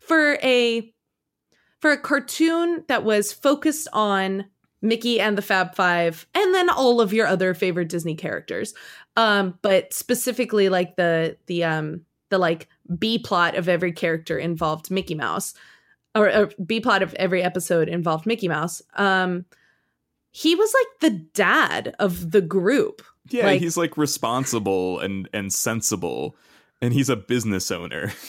[0.00, 0.92] for a
[1.80, 4.46] for a cartoon that was focused on
[4.82, 8.74] Mickey and the Fab Five, and then all of your other favorite Disney characters,
[9.16, 14.90] um, but specifically like the the um the like B plot of every character involved
[14.90, 15.54] Mickey Mouse,
[16.14, 18.80] or, or B plot of every episode involved Mickey Mouse.
[18.94, 19.44] Um,
[20.30, 23.02] he was like the dad of the group.
[23.30, 26.36] yeah, Like- he's like responsible and and sensible,
[26.80, 28.12] and he's a business owner.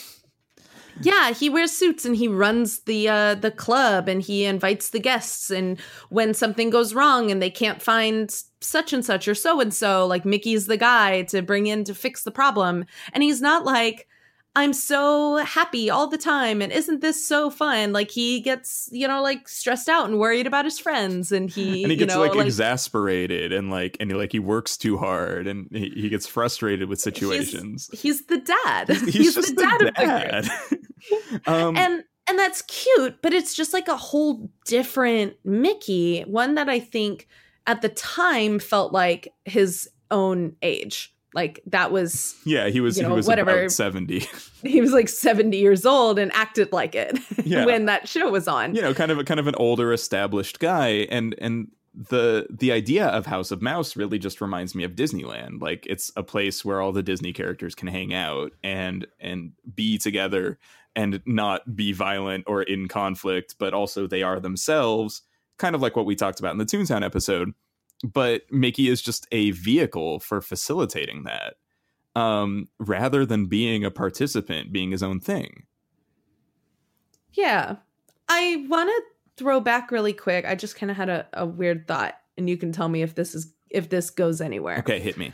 [1.01, 4.99] Yeah, he wears suits and he runs the uh the club and he invites the
[4.99, 9.62] guests and when something goes wrong and they can't find such and such or so
[9.62, 12.83] and so, like Mickey's the guy to bring in to fix the problem.
[13.13, 14.07] And he's not like
[14.55, 17.93] I'm so happy all the time and isn't this so fun?
[17.93, 21.83] Like he gets, you know, like stressed out and worried about his friends and he
[21.83, 24.97] and he gets you know, like, exasperated and like and he, like he works too
[24.97, 27.89] hard and he, he gets frustrated with situations.
[27.91, 28.89] He's, he's the dad.
[28.89, 31.41] He's, He's, just the dad, of the dad.
[31.47, 36.69] um, and and that's cute but it's just like a whole different mickey one that
[36.69, 37.27] i think
[37.65, 43.03] at the time felt like his own age like that was yeah, he was you
[43.03, 43.51] know, he was whatever.
[43.51, 44.25] about seventy.
[44.63, 47.65] he was like 70 years old and acted like it Yeah.
[47.65, 50.59] when that show was on you know, kind of a kind of an older established
[50.59, 54.93] guy, and and the the idea of House of Mouse really just reminds me of
[54.93, 55.61] Disneyland.
[55.61, 59.97] Like it's a place where all the Disney characters can hang out and and be
[59.97, 60.57] together
[60.95, 65.21] and not be violent or in conflict, but also they are themselves,
[65.57, 67.53] kind of like what we talked about in the Toontown episode.
[68.03, 71.55] But Mickey is just a vehicle for facilitating that.
[72.15, 75.63] Um, rather than being a participant, being his own thing.
[77.33, 77.75] yeah
[78.27, 79.03] i want to
[79.38, 82.57] throw back really quick i just kind of had a, a weird thought and you
[82.57, 85.31] can tell me if this is if this goes anywhere Okay, hit me.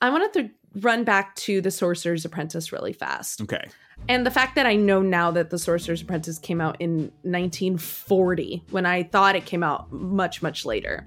[0.00, 3.64] i want to th- run back to the sorcerer's apprentice really fast Okay.
[4.08, 8.64] And the fact that I know now that The Sorcerer's Apprentice came out in 1940,
[8.70, 11.06] when I thought it came out much, much later.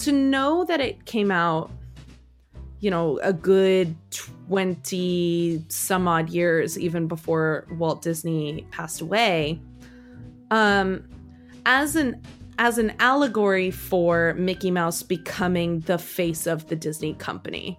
[0.00, 1.70] To know that it came out,
[2.80, 3.94] you know, a good
[4.48, 9.60] 20 some odd years even before Walt Disney passed away,
[10.50, 11.04] um,
[11.66, 12.22] as an
[12.58, 17.78] as an allegory for Mickey Mouse becoming the face of the Disney company.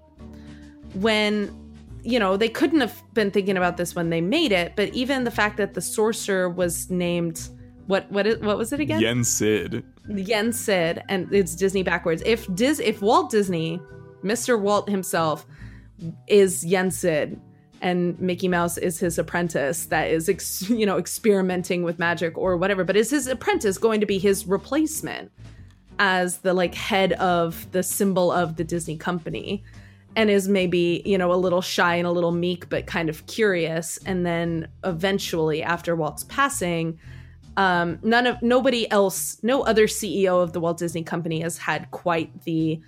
[0.93, 1.55] When
[2.03, 5.23] you know, they couldn't have been thinking about this when they made it, but even
[5.23, 7.47] the fact that the sorcerer was named
[7.87, 9.01] what what what was it again?
[9.01, 9.83] Yen Sid.
[10.19, 12.21] Yen Sid, and it's Disney backwards.
[12.25, 13.81] If Dis if Walt Disney,
[14.23, 14.59] Mr.
[14.59, 15.45] Walt himself,
[16.27, 17.39] is Yen Sid,
[17.81, 22.57] and Mickey Mouse is his apprentice that is ex, you know experimenting with magic or
[22.57, 25.31] whatever, but is his apprentice going to be his replacement
[25.99, 29.63] as the like head of the symbol of the Disney company?
[30.15, 33.25] and is maybe you know a little shy and a little meek but kind of
[33.27, 36.99] curious and then eventually after walt's passing
[37.57, 41.89] um none of nobody else no other ceo of the walt disney company has had
[41.91, 42.79] quite the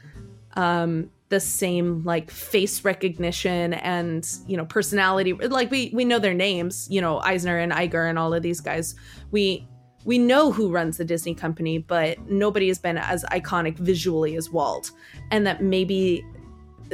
[0.55, 5.33] um the same like face recognition and you know personality.
[5.33, 8.61] Like we we know their names you know eisner and Iger and all of these
[8.61, 8.93] guys.
[9.31, 9.67] We
[10.05, 14.51] we know who runs the disney company but nobody has been as iconic visually as
[14.51, 14.91] walt.
[15.31, 16.23] And that maybe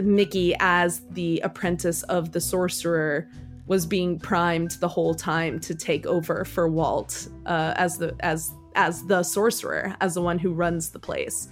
[0.02, 3.28] Mickey as the apprentice of the sorcerer
[3.70, 8.52] was being primed the whole time to take over for Walt uh, as the as
[8.76, 11.48] as the sorcerer, as the one who runs the place.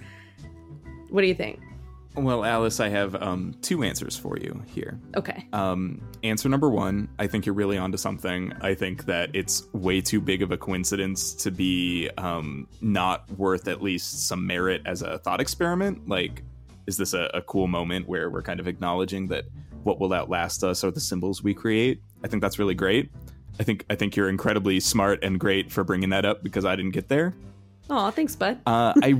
[1.08, 1.60] What do you think?
[2.16, 4.98] Well, Alice, I have um, two answers for you here.
[5.16, 5.46] Okay.
[5.52, 8.52] Um, answer number one, I think you're really onto something.
[8.60, 13.68] I think that it's way too big of a coincidence to be um, not worth
[13.68, 16.08] at least some merit as a thought experiment.
[16.08, 16.42] Like,
[16.88, 19.44] is this a, a cool moment where we're kind of acknowledging that
[19.84, 22.02] what will outlast us are the symbols we create?
[22.22, 23.10] I think that's really great.
[23.60, 26.76] I think I think you're incredibly smart and great for bringing that up because I
[26.76, 27.34] didn't get there.
[27.90, 28.58] Oh, thanks, bud.
[28.66, 29.14] Uh, I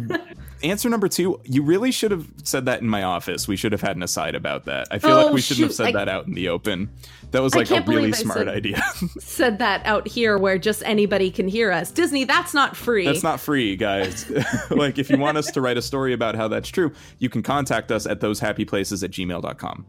[0.62, 1.40] answer number two.
[1.44, 3.46] You really should have said that in my office.
[3.48, 4.88] We should have had an aside about that.
[4.90, 6.90] I feel Oh, like we shouldn't have said I- that out in the open.
[7.30, 8.82] That was like a really smart said- idea.
[9.20, 11.90] Said that out here where just anybody can hear us.
[11.90, 13.04] Disney, that's not free.
[13.04, 14.30] That's not free, guys.
[14.70, 17.42] like, if you want us to write a story about how that's true, you can
[17.42, 19.86] contact us at thosehappyplaces at gmail.com.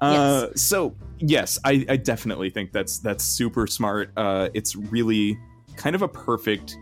[0.00, 4.10] Uh, So, yes, I, I definitely think that's that's super smart.
[4.16, 5.38] Uh, it's really
[5.76, 6.76] kind of a perfect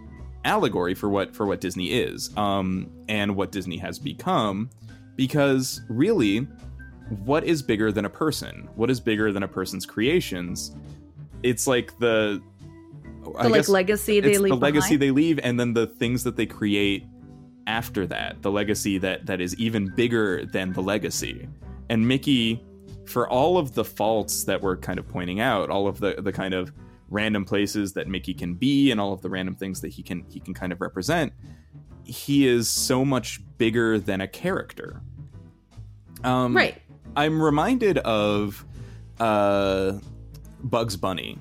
[0.44, 4.70] allegory for what for what Disney is um, and what Disney has become.
[5.16, 6.48] Because really,
[7.24, 8.68] what is bigger than a person?
[8.74, 10.74] What is bigger than a person's creations?
[11.42, 12.42] It's like the
[13.22, 16.46] the like legacy they leave the legacy they leave and then the things that they
[16.46, 17.04] create
[17.66, 21.48] after that the legacy that that is even bigger than the legacy
[21.90, 22.64] and mickey
[23.06, 26.32] for all of the faults that we're kind of pointing out all of the the
[26.32, 26.72] kind of
[27.10, 30.24] random places that mickey can be and all of the random things that he can
[30.30, 31.32] he can kind of represent
[32.04, 35.02] he is so much bigger than a character
[36.24, 36.80] um right.
[37.16, 38.64] I'm reminded of
[39.18, 39.98] uh,
[40.62, 41.38] Bugs Bunny,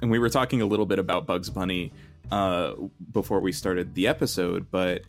[0.00, 1.92] and we were talking a little bit about Bugs Bunny
[2.30, 2.74] uh,
[3.12, 4.70] before we started the episode.
[4.70, 5.02] But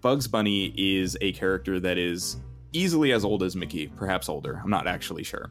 [0.00, 2.36] Bugs Bunny is a character that is
[2.72, 4.60] easily as old as Mickey, perhaps older.
[4.62, 5.50] I'm not actually sure,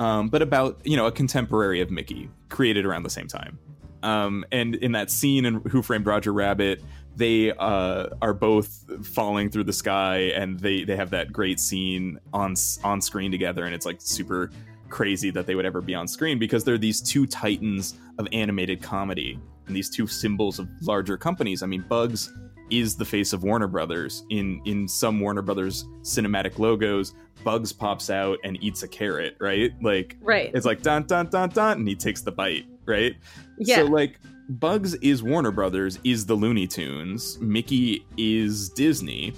[0.00, 3.58] um, but about you know a contemporary of Mickey, created around the same time.
[4.02, 6.82] Um, and in that scene in Who Framed Roger Rabbit,
[7.16, 12.18] they uh, are both falling through the sky, and they they have that great scene
[12.32, 14.50] on on screen together, and it's like super
[14.88, 18.82] crazy that they would ever be on screen because they're these two titans of animated
[18.82, 21.62] comedy and these two symbols of larger companies.
[21.62, 22.32] I mean, Bugs
[22.70, 24.24] is the face of Warner Brothers.
[24.30, 27.14] In in some Warner Brothers cinematic logos,
[27.44, 29.72] Bugs pops out and eats a carrot, right?
[29.82, 30.50] Like right.
[30.54, 33.16] It's like dun dun dun dun and he takes the bite, right?
[33.58, 33.76] Yeah.
[33.76, 34.18] So like
[34.48, 39.32] Bugs is Warner Brothers, is the Looney Tunes, Mickey is Disney.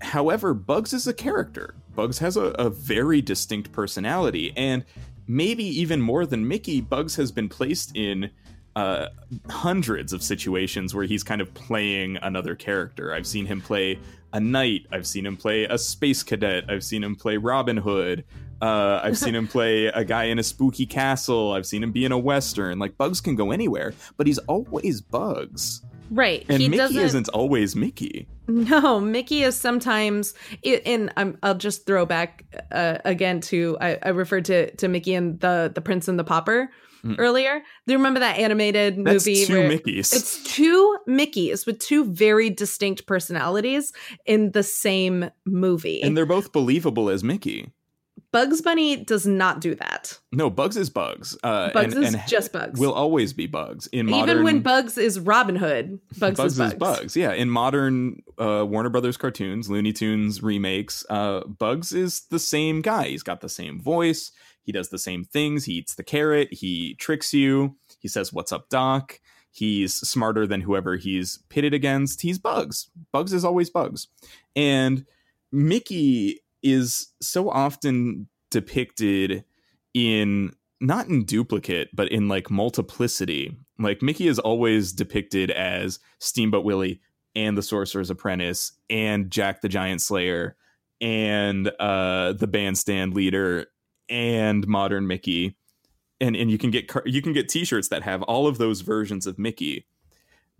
[0.00, 1.74] However, Bugs is a character.
[1.94, 4.84] Bugs has a, a very distinct personality, and
[5.26, 8.30] maybe even more than Mickey, Bugs has been placed in
[8.76, 9.08] uh,
[9.48, 13.14] hundreds of situations where he's kind of playing another character.
[13.14, 13.98] I've seen him play
[14.34, 14.86] a knight.
[14.92, 16.64] I've seen him play a space cadet.
[16.68, 18.24] I've seen him play Robin Hood.
[18.60, 21.52] Uh, I've seen him play a guy in a spooky castle.
[21.52, 22.78] I've seen him be in a western.
[22.78, 25.82] Like Bugs can go anywhere, but he's always Bugs.
[26.10, 26.44] Right.
[26.50, 27.02] And he Mickey doesn't...
[27.02, 28.28] isn't always Mickey.
[28.46, 30.34] No, Mickey is sometimes.
[30.84, 35.14] And I'm, I'll just throw back uh, again to I, I referred to to Mickey
[35.14, 36.70] and the the Prince and the Pauper
[37.04, 37.16] mm.
[37.18, 37.62] earlier.
[37.86, 39.44] Do you remember that animated That's movie?
[39.44, 40.14] two Mickeys.
[40.14, 43.92] It's two Mickeys with two very distinct personalities
[44.24, 47.72] in the same movie, and they're both believable as Mickey.
[48.32, 50.18] Bugs Bunny does not do that.
[50.32, 51.38] No, Bugs is Bugs.
[51.42, 52.78] Uh, Bugs and, is and just Bugs.
[52.78, 54.28] Will always be Bugs in modern.
[54.28, 56.72] Even when Bugs is Robin Hood, Bugs, Bugs is, Bugs.
[56.72, 57.16] is Bugs.
[57.16, 62.82] Yeah, in modern uh, Warner Brothers cartoons, Looney Tunes remakes, uh, Bugs is the same
[62.82, 63.08] guy.
[63.08, 64.32] He's got the same voice.
[64.66, 65.64] He does the same things.
[65.64, 66.52] He eats the carrot.
[66.52, 67.76] He tricks you.
[68.00, 69.20] He says, "What's up, Doc?"
[69.52, 72.20] He's smarter than whoever he's pitted against.
[72.20, 72.90] He's Bugs.
[73.12, 74.08] Bugs is always Bugs,
[74.56, 75.06] and
[75.52, 79.44] Mickey is so often depicted
[79.94, 83.56] in not in duplicate, but in like multiplicity.
[83.78, 87.00] Like Mickey is always depicted as Steamboat Willie
[87.36, 90.56] and the Sorcerer's Apprentice and Jack the Giant Slayer
[91.00, 93.66] and uh, the bandstand leader
[94.08, 95.56] and modern Mickey.
[96.20, 99.26] And and you can get you can get T-shirts that have all of those versions
[99.26, 99.86] of Mickey.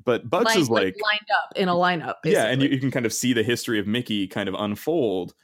[0.04, 2.16] But Bugs like, is like, like, lined up in a lineup.
[2.22, 2.32] Basically.
[2.32, 5.34] Yeah, and you, you can kind of see the history of Mickey kind of unfold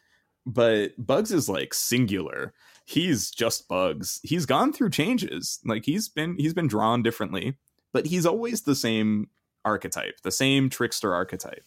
[0.46, 2.52] but Bugs is like singular.
[2.84, 4.20] He's just Bugs.
[4.22, 5.60] He's gone through changes.
[5.64, 7.56] Like he's been he's been drawn differently,
[7.92, 9.28] but he's always the same
[9.64, 11.64] archetype, the same trickster archetype.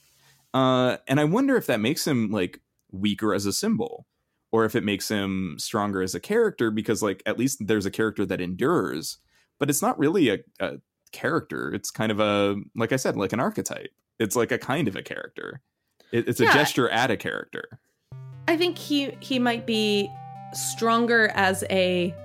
[0.53, 2.59] Uh, and I wonder if that makes him like
[2.91, 4.05] weaker as a symbol,
[4.55, 7.91] or if it makes him stronger as a character because like at least there's a
[7.91, 9.17] character that endures,
[9.59, 10.77] but it's not really a, a
[11.11, 11.73] character.
[11.73, 13.89] It's kind of a like I said, like an archetype.
[14.17, 15.59] It's like a kind of a character.
[16.13, 17.81] It, it's a gesture at a character.
[18.47, 20.09] I think he he might be
[20.53, 22.15] stronger as a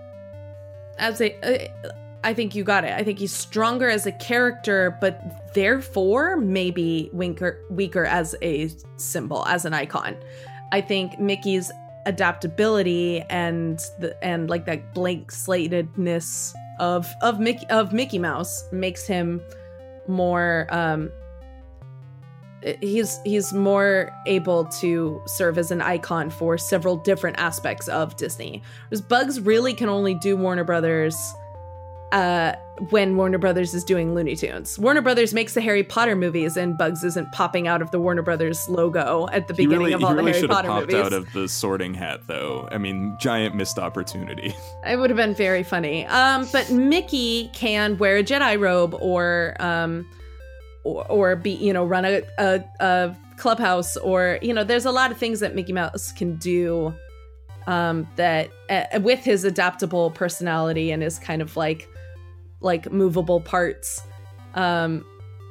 [0.99, 1.35] as a.
[1.41, 1.91] Uh,
[2.23, 2.93] I think you got it.
[2.93, 9.45] I think he's stronger as a character, but therefore maybe weaker weaker as a symbol,
[9.49, 10.17] as an icon.
[10.71, 11.73] I think Mickey's
[12.07, 19.07] adaptability and the and like that blank slatedness of of Mickey of Mickey Mouse makes
[19.07, 19.41] him
[20.09, 21.11] more um
[22.81, 28.63] he's he's more able to serve as an icon for several different aspects of Disney.
[28.89, 31.17] Whereas Bugs really can only do Warner Brothers
[32.13, 32.55] uh
[32.89, 34.79] when Warner Brothers is doing Looney Tunes.
[34.79, 38.23] Warner Brothers makes the Harry Potter movies and Bugs isn't popping out of the Warner
[38.23, 40.87] Brothers logo at the beginning really, of all really the Harry should have Potter popped
[40.91, 41.05] movies.
[41.07, 42.69] out of the sorting hat, though.
[42.73, 44.55] I mean, giant missed opportunity.
[44.87, 46.07] It would have been very funny.
[46.07, 50.09] Um, but Mickey can wear a Jedi robe or um,
[50.85, 54.91] or, or be you know run a, a a clubhouse or you know there's a
[54.91, 56.95] lot of things that Mickey Mouse can do
[57.67, 61.89] um, that uh, with his adaptable personality and his kind of like
[62.61, 64.03] like movable parts.
[64.55, 65.05] Um,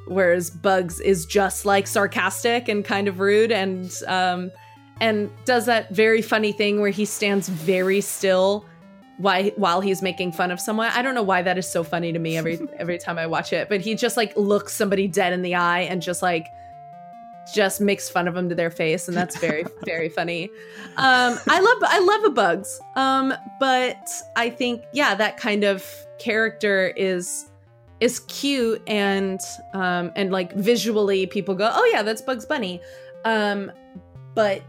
[0.06, 4.50] whereas Bugs is just like sarcastic and kind of rude and um,
[5.00, 8.66] and does that very funny thing where he stands very still
[9.16, 10.90] while while he's making fun of someone.
[10.94, 13.52] I don't know why that is so funny to me every every time I watch
[13.52, 16.46] it, but he just like looks somebody dead in the eye and just like
[17.54, 20.48] just makes fun of them to their face and that's very very funny.
[20.96, 22.80] Um I love I love a bugs.
[22.96, 25.84] Um but I think yeah, that kind of
[26.18, 27.46] character is
[28.00, 29.40] is cute and
[29.74, 32.80] um and like visually people go, "Oh yeah, that's Bugs Bunny."
[33.24, 33.70] Um
[34.34, 34.62] but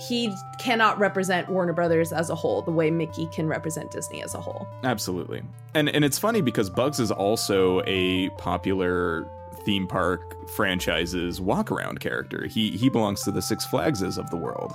[0.00, 4.34] he cannot represent Warner Brothers as a whole the way Mickey can represent Disney as
[4.34, 4.66] a whole.
[4.84, 5.42] Absolutely.
[5.74, 9.26] And and it's funny because Bugs is also a popular
[9.64, 12.46] theme park franchise's walk around character.
[12.46, 14.72] He he belongs to the Six Flagses of the world.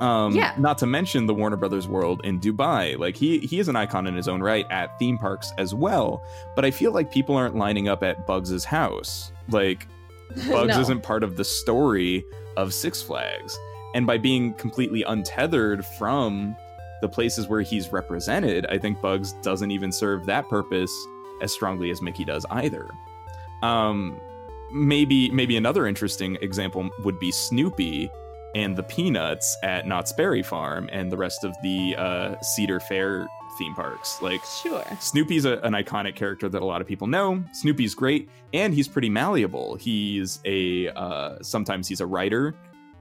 [0.00, 0.54] Um, Yeah.
[0.58, 2.96] Not to mention the Warner Brothers world in Dubai.
[2.98, 6.22] Like he he is an icon in his own right at theme parks as well.
[6.54, 9.32] But I feel like people aren't lining up at Bugs's house.
[9.48, 9.86] Like
[10.50, 10.80] Bugs No.
[10.80, 12.24] isn't part of the story
[12.56, 13.56] of Six Flags.
[13.94, 16.54] And by being completely untethered from
[17.00, 20.92] the places where he's represented, I think Bugs doesn't even serve that purpose
[21.40, 22.88] as strongly as Mickey does either.
[23.62, 24.20] Um,
[24.72, 28.10] maybe maybe another interesting example would be Snoopy
[28.54, 33.26] and the Peanuts at Knott's Berry Farm and the rest of the uh, Cedar Fair
[33.58, 34.22] theme parks.
[34.22, 34.84] Like Sure.
[35.00, 37.42] Snoopy's a, an iconic character that a lot of people know.
[37.52, 39.76] Snoopy's great, and he's pretty malleable.
[39.76, 42.54] He's a uh, sometimes he's a writer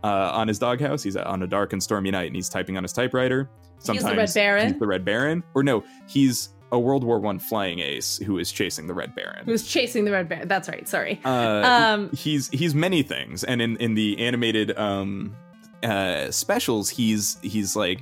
[0.03, 1.03] uh, on his doghouse.
[1.03, 3.49] He's on a dark and stormy night, and he's typing on his typewriter.
[3.79, 4.67] Sometimes the Red Baron?
[4.67, 8.51] He's the Red Baron, or no, he's a World War One flying ace who is
[8.51, 9.45] chasing the Red Baron.
[9.45, 10.47] Who's chasing the red Baron?
[10.47, 10.87] That's right.
[10.87, 11.19] Sorry.
[11.23, 15.35] Uh, Um, he's he's many things, and in in the animated um
[15.83, 18.01] uh specials, he's he's like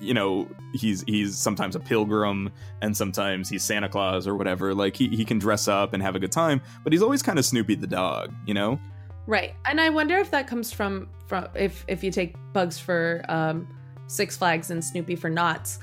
[0.00, 2.50] you know he's he's sometimes a pilgrim
[2.82, 4.74] and sometimes he's Santa Claus or whatever.
[4.74, 7.38] Like he he can dress up and have a good time, but he's always kind
[7.38, 8.78] of Snoopy the dog, you know.
[9.26, 9.54] Right.
[9.66, 13.68] And I wonder if that comes from from if if you take Bugs for um
[14.06, 15.78] Six Flags and Snoopy for Knott's.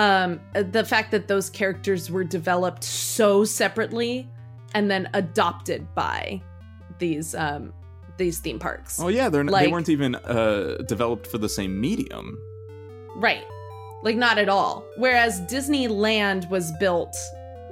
[0.00, 4.28] Um the fact that those characters were developed so separately
[4.74, 6.40] and then adopted by
[6.98, 7.72] these um
[8.16, 8.98] these theme parks.
[9.00, 12.26] Oh yeah, they're n they weren't even uh developed for the same medium.
[13.16, 13.44] Right.
[14.02, 14.84] Like not at all.
[14.96, 17.14] Whereas Disneyland was built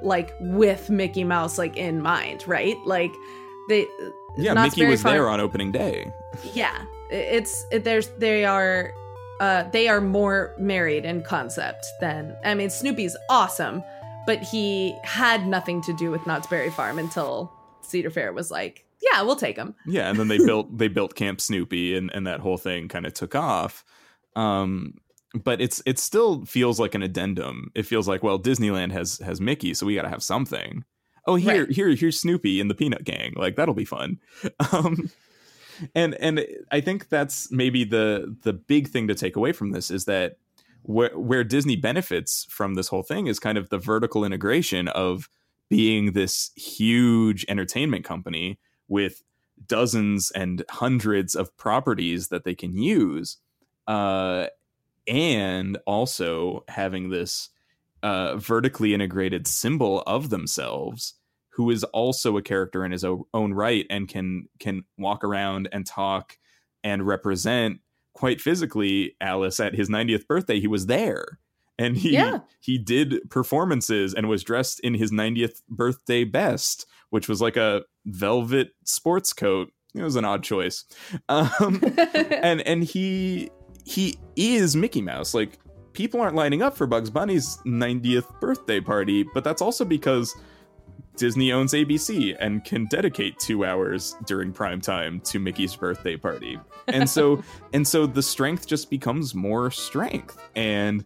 [0.02, 2.76] like with Mickey Mouse like in mind, right?
[2.84, 3.12] Like
[3.70, 3.86] they
[4.36, 5.96] Yeah, Mickey was there on opening day.
[6.60, 6.76] yeah
[7.10, 8.92] it's it, there's they are
[9.40, 13.82] uh they are more married in concept than i mean snoopy's awesome
[14.26, 18.84] but he had nothing to do with knott's berry farm until cedar fair was like
[19.00, 22.26] yeah we'll take him Yeah, and then they built they built Camp Snoopy and and
[22.26, 23.84] that whole thing kind of took off.
[24.34, 24.94] Um
[25.34, 27.70] but it's it still feels like an addendum.
[27.76, 30.84] It feels like well Disneyland has has Mickey, so we got to have something.
[31.28, 31.70] Oh, here Right.
[31.72, 33.34] here here's Snoopy and the Peanut Gang.
[33.36, 34.18] Like that'll be fun.
[34.72, 35.10] Um
[35.94, 39.90] and and I think that's maybe the the big thing to take away from this
[39.90, 40.36] is that
[40.82, 45.28] where where Disney benefits from this whole thing is kind of the vertical integration of
[45.68, 48.58] being this huge entertainment company
[48.88, 49.22] with
[49.66, 53.36] dozens and hundreds of properties that they can use
[53.86, 54.46] uh,
[55.06, 57.50] and also having this
[58.02, 61.14] uh, vertically integrated symbol of themselves
[61.58, 65.84] who is also a character in his own right and can can walk around and
[65.84, 66.38] talk
[66.82, 67.80] and represent
[68.14, 71.38] quite physically Alice at his 90th birthday he was there
[71.78, 72.38] and he Yeah.
[72.60, 77.82] he did performances and was dressed in his 90th birthday best which was like a
[78.06, 80.84] velvet sports coat it was an odd choice
[81.28, 81.82] um
[82.14, 83.50] and and he
[83.84, 85.32] he is Mickey Mouse.
[85.34, 85.58] Like
[85.94, 90.36] people aren't lining up for Bugs Bunny's 90th birthday party, but that's also because
[91.18, 96.58] Disney owns ABC and can dedicate 2 hours during prime time to Mickey's birthday party.
[96.86, 97.42] And so
[97.72, 101.04] and so the strength just becomes more strength and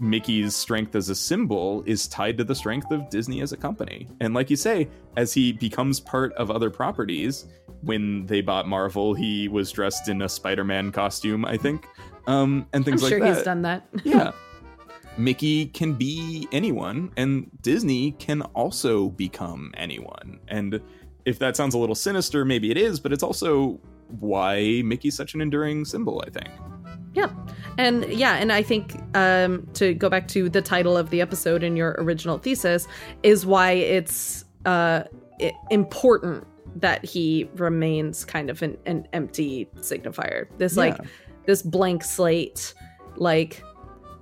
[0.00, 4.06] Mickey's strength as a symbol is tied to the strength of Disney as a company.
[4.20, 7.46] And like you say, as he becomes part of other properties,
[7.82, 11.86] when they bought Marvel, he was dressed in a Spider-Man costume, I think,
[12.26, 13.26] um, and i'm things like sure that.
[13.26, 14.32] Sure he's done that yeah,
[15.18, 20.38] Mickey can be anyone, and Disney can also become anyone.
[20.48, 20.80] And
[21.24, 23.80] if that sounds a little sinister, maybe it is, but it's also
[24.20, 26.22] why Mickey's such an enduring symbol.
[26.26, 26.48] I think.
[27.14, 27.30] Yeah.
[27.78, 31.62] And yeah, and I think um, to go back to the title of the episode
[31.62, 32.86] in your original thesis
[33.22, 35.02] is why it's uh,
[35.70, 36.46] important
[36.76, 40.46] that he remains kind of an, an empty signifier.
[40.58, 41.06] This like Yeah.
[41.46, 42.74] this blank slate,
[43.16, 43.62] like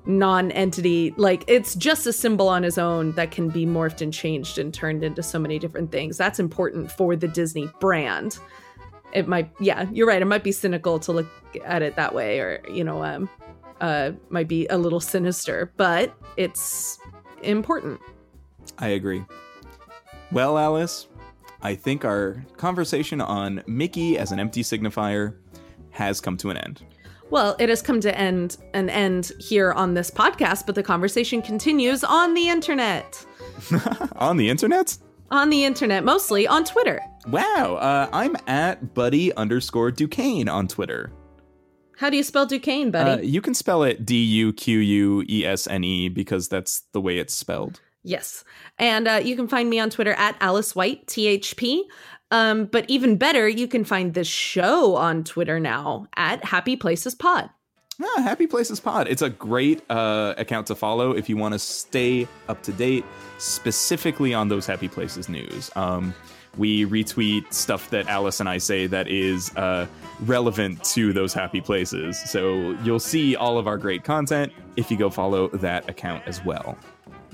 [0.06, 4.58] non-entity like it's just a symbol on his own that can be morphed and changed
[4.58, 8.38] and turned into so many different things that's important for the disney brand
[9.12, 11.26] it might yeah you're right it might be cynical to look
[11.64, 13.28] at it that way or you know um
[13.80, 16.98] uh might be a little sinister but it's
[17.42, 18.00] important
[18.78, 19.24] I agree.
[20.32, 21.08] Well, Alice,
[21.62, 25.36] I think our conversation on Mickey as an empty signifier
[25.90, 26.82] has come to an end.
[27.30, 31.42] Well it has come to end an end here on this podcast but the conversation
[31.42, 33.24] continues on the internet
[34.16, 34.96] on the internet?
[35.30, 41.10] on the internet mostly on twitter Wow, uh, I'm at buddy underscore Duquesne on Twitter.
[41.98, 45.24] how do you spell duquesne buddy Uh, you can spell it D U Q U
[45.28, 47.80] E S N E because that's the way it's spelled.
[48.06, 48.44] Yes.
[48.78, 51.82] And uh, you can find me on Twitter at Alice White, THP.
[52.30, 57.16] Um, but even better, you can find this show on Twitter now at Happy Places
[57.16, 57.50] Pod.
[58.00, 59.08] Ah, Happy Places Pod.
[59.08, 63.04] It's a great uh, account to follow if you want to stay up to date,
[63.38, 65.70] specifically on those Happy Places news.
[65.74, 66.14] Um,
[66.56, 69.86] we retweet stuff that Alice and I say that is uh,
[70.20, 72.18] relevant to those happy places.
[72.18, 76.42] So you'll see all of our great content if you go follow that account as
[76.44, 76.78] well.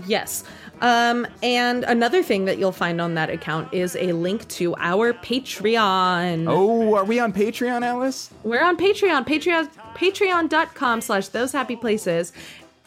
[0.07, 0.45] Yes.
[0.80, 5.12] Um, and another thing that you'll find on that account is a link to our
[5.12, 6.47] Patreon.
[6.49, 8.30] Oh, are we on Patreon, Alice?
[8.43, 9.26] We're on Patreon.
[9.26, 12.32] Patreon patreon.com slash those happy places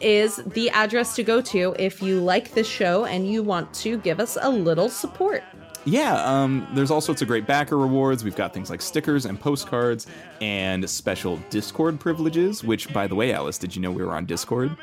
[0.00, 3.96] is the address to go to if you like this show and you want to
[3.98, 5.42] give us a little support.
[5.86, 8.24] Yeah, um, there's all sorts of great backer rewards.
[8.24, 10.08] We've got things like stickers and postcards
[10.40, 14.26] and special Discord privileges, which, by the way, Alice, did you know we were on
[14.26, 14.76] Discord?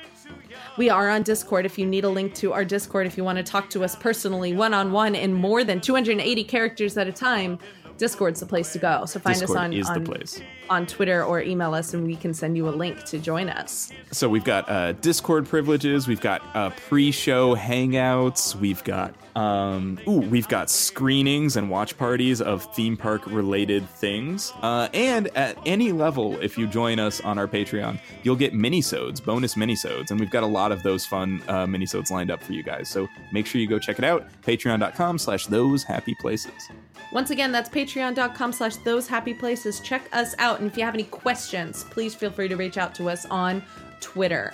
[0.76, 1.68] We are on Discord.
[1.68, 3.96] If you need a link to our Discord, if you want to talk to us
[3.96, 7.60] personally, one on one, in more than 280 characters at a time,
[8.00, 9.06] Discord's the place to go.
[9.06, 10.42] So find Discord us on is the on, place.
[10.72, 13.92] on Twitter or email us, and we can send you a link to join us.
[14.12, 20.20] So we've got uh, Discord privileges, we've got uh, pre-show hangouts, we've got um, ooh,
[20.20, 24.54] we've got screenings and watch parties of theme park related things.
[24.62, 29.24] Uh, and at any level, if you join us on our Patreon, you'll get minisodes,
[29.24, 32.54] bonus minisodes, and we've got a lot of those fun uh, minisodes lined up for
[32.54, 32.90] you guys.
[32.90, 34.28] So make sure you go check it out.
[34.44, 36.70] Patreon.com/slash Those Happy Places.
[37.12, 39.80] Once again, that's patreon.com slash those happy places.
[39.80, 40.60] Check us out.
[40.60, 43.64] And if you have any questions, please feel free to reach out to us on
[44.00, 44.52] Twitter.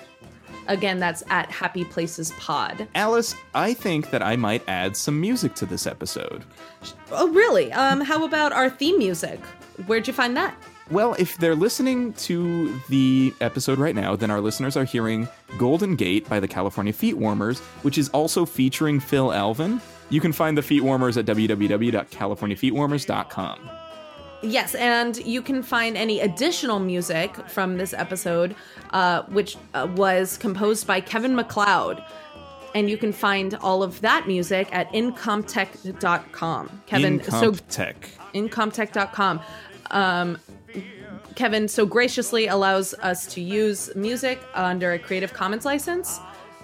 [0.70, 2.88] Again, that's at Happy Places Pod.
[2.94, 6.44] Alice, I think that I might add some music to this episode.
[7.12, 7.74] Oh, really?
[7.74, 9.40] Um, how about our theme music?
[9.88, 10.56] Where'd you find that?
[10.92, 15.96] Well, if they're listening to the episode right now, then our listeners are hearing Golden
[15.96, 19.82] Gate by the California Feetwarmers, which is also featuring Phil Alvin.
[20.10, 23.70] You can find the Feetwarmers at www.californiafeetwarmers.com.
[24.42, 28.56] Yes, and you can find any additional music from this episode,
[28.92, 32.04] uh, which uh, was composed by Kevin MacLeod.
[32.76, 36.84] And you can find all of that music at incompetech.com.
[36.86, 37.96] Kevin, so Incompetech.
[38.34, 39.42] incompetech.com.
[39.92, 40.38] Um,
[41.36, 46.20] Kevin so graciously allows us to use music under a Creative Commons license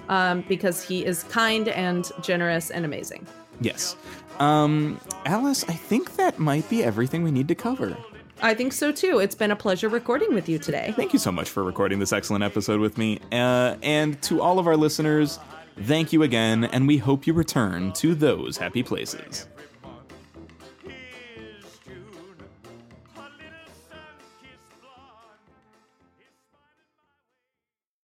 [0.09, 3.25] um, because he is kind and generous and amazing.
[3.61, 3.95] Yes.
[4.39, 7.97] Um, Alice, I think that might be everything we need to cover.
[8.41, 9.19] I think so too.
[9.19, 10.93] It's been a pleasure recording with you today.
[10.95, 13.19] Thank you so much for recording this excellent episode with me.
[13.31, 15.39] Uh, and to all of our listeners,
[15.83, 19.47] thank you again, and we hope you return to those happy places.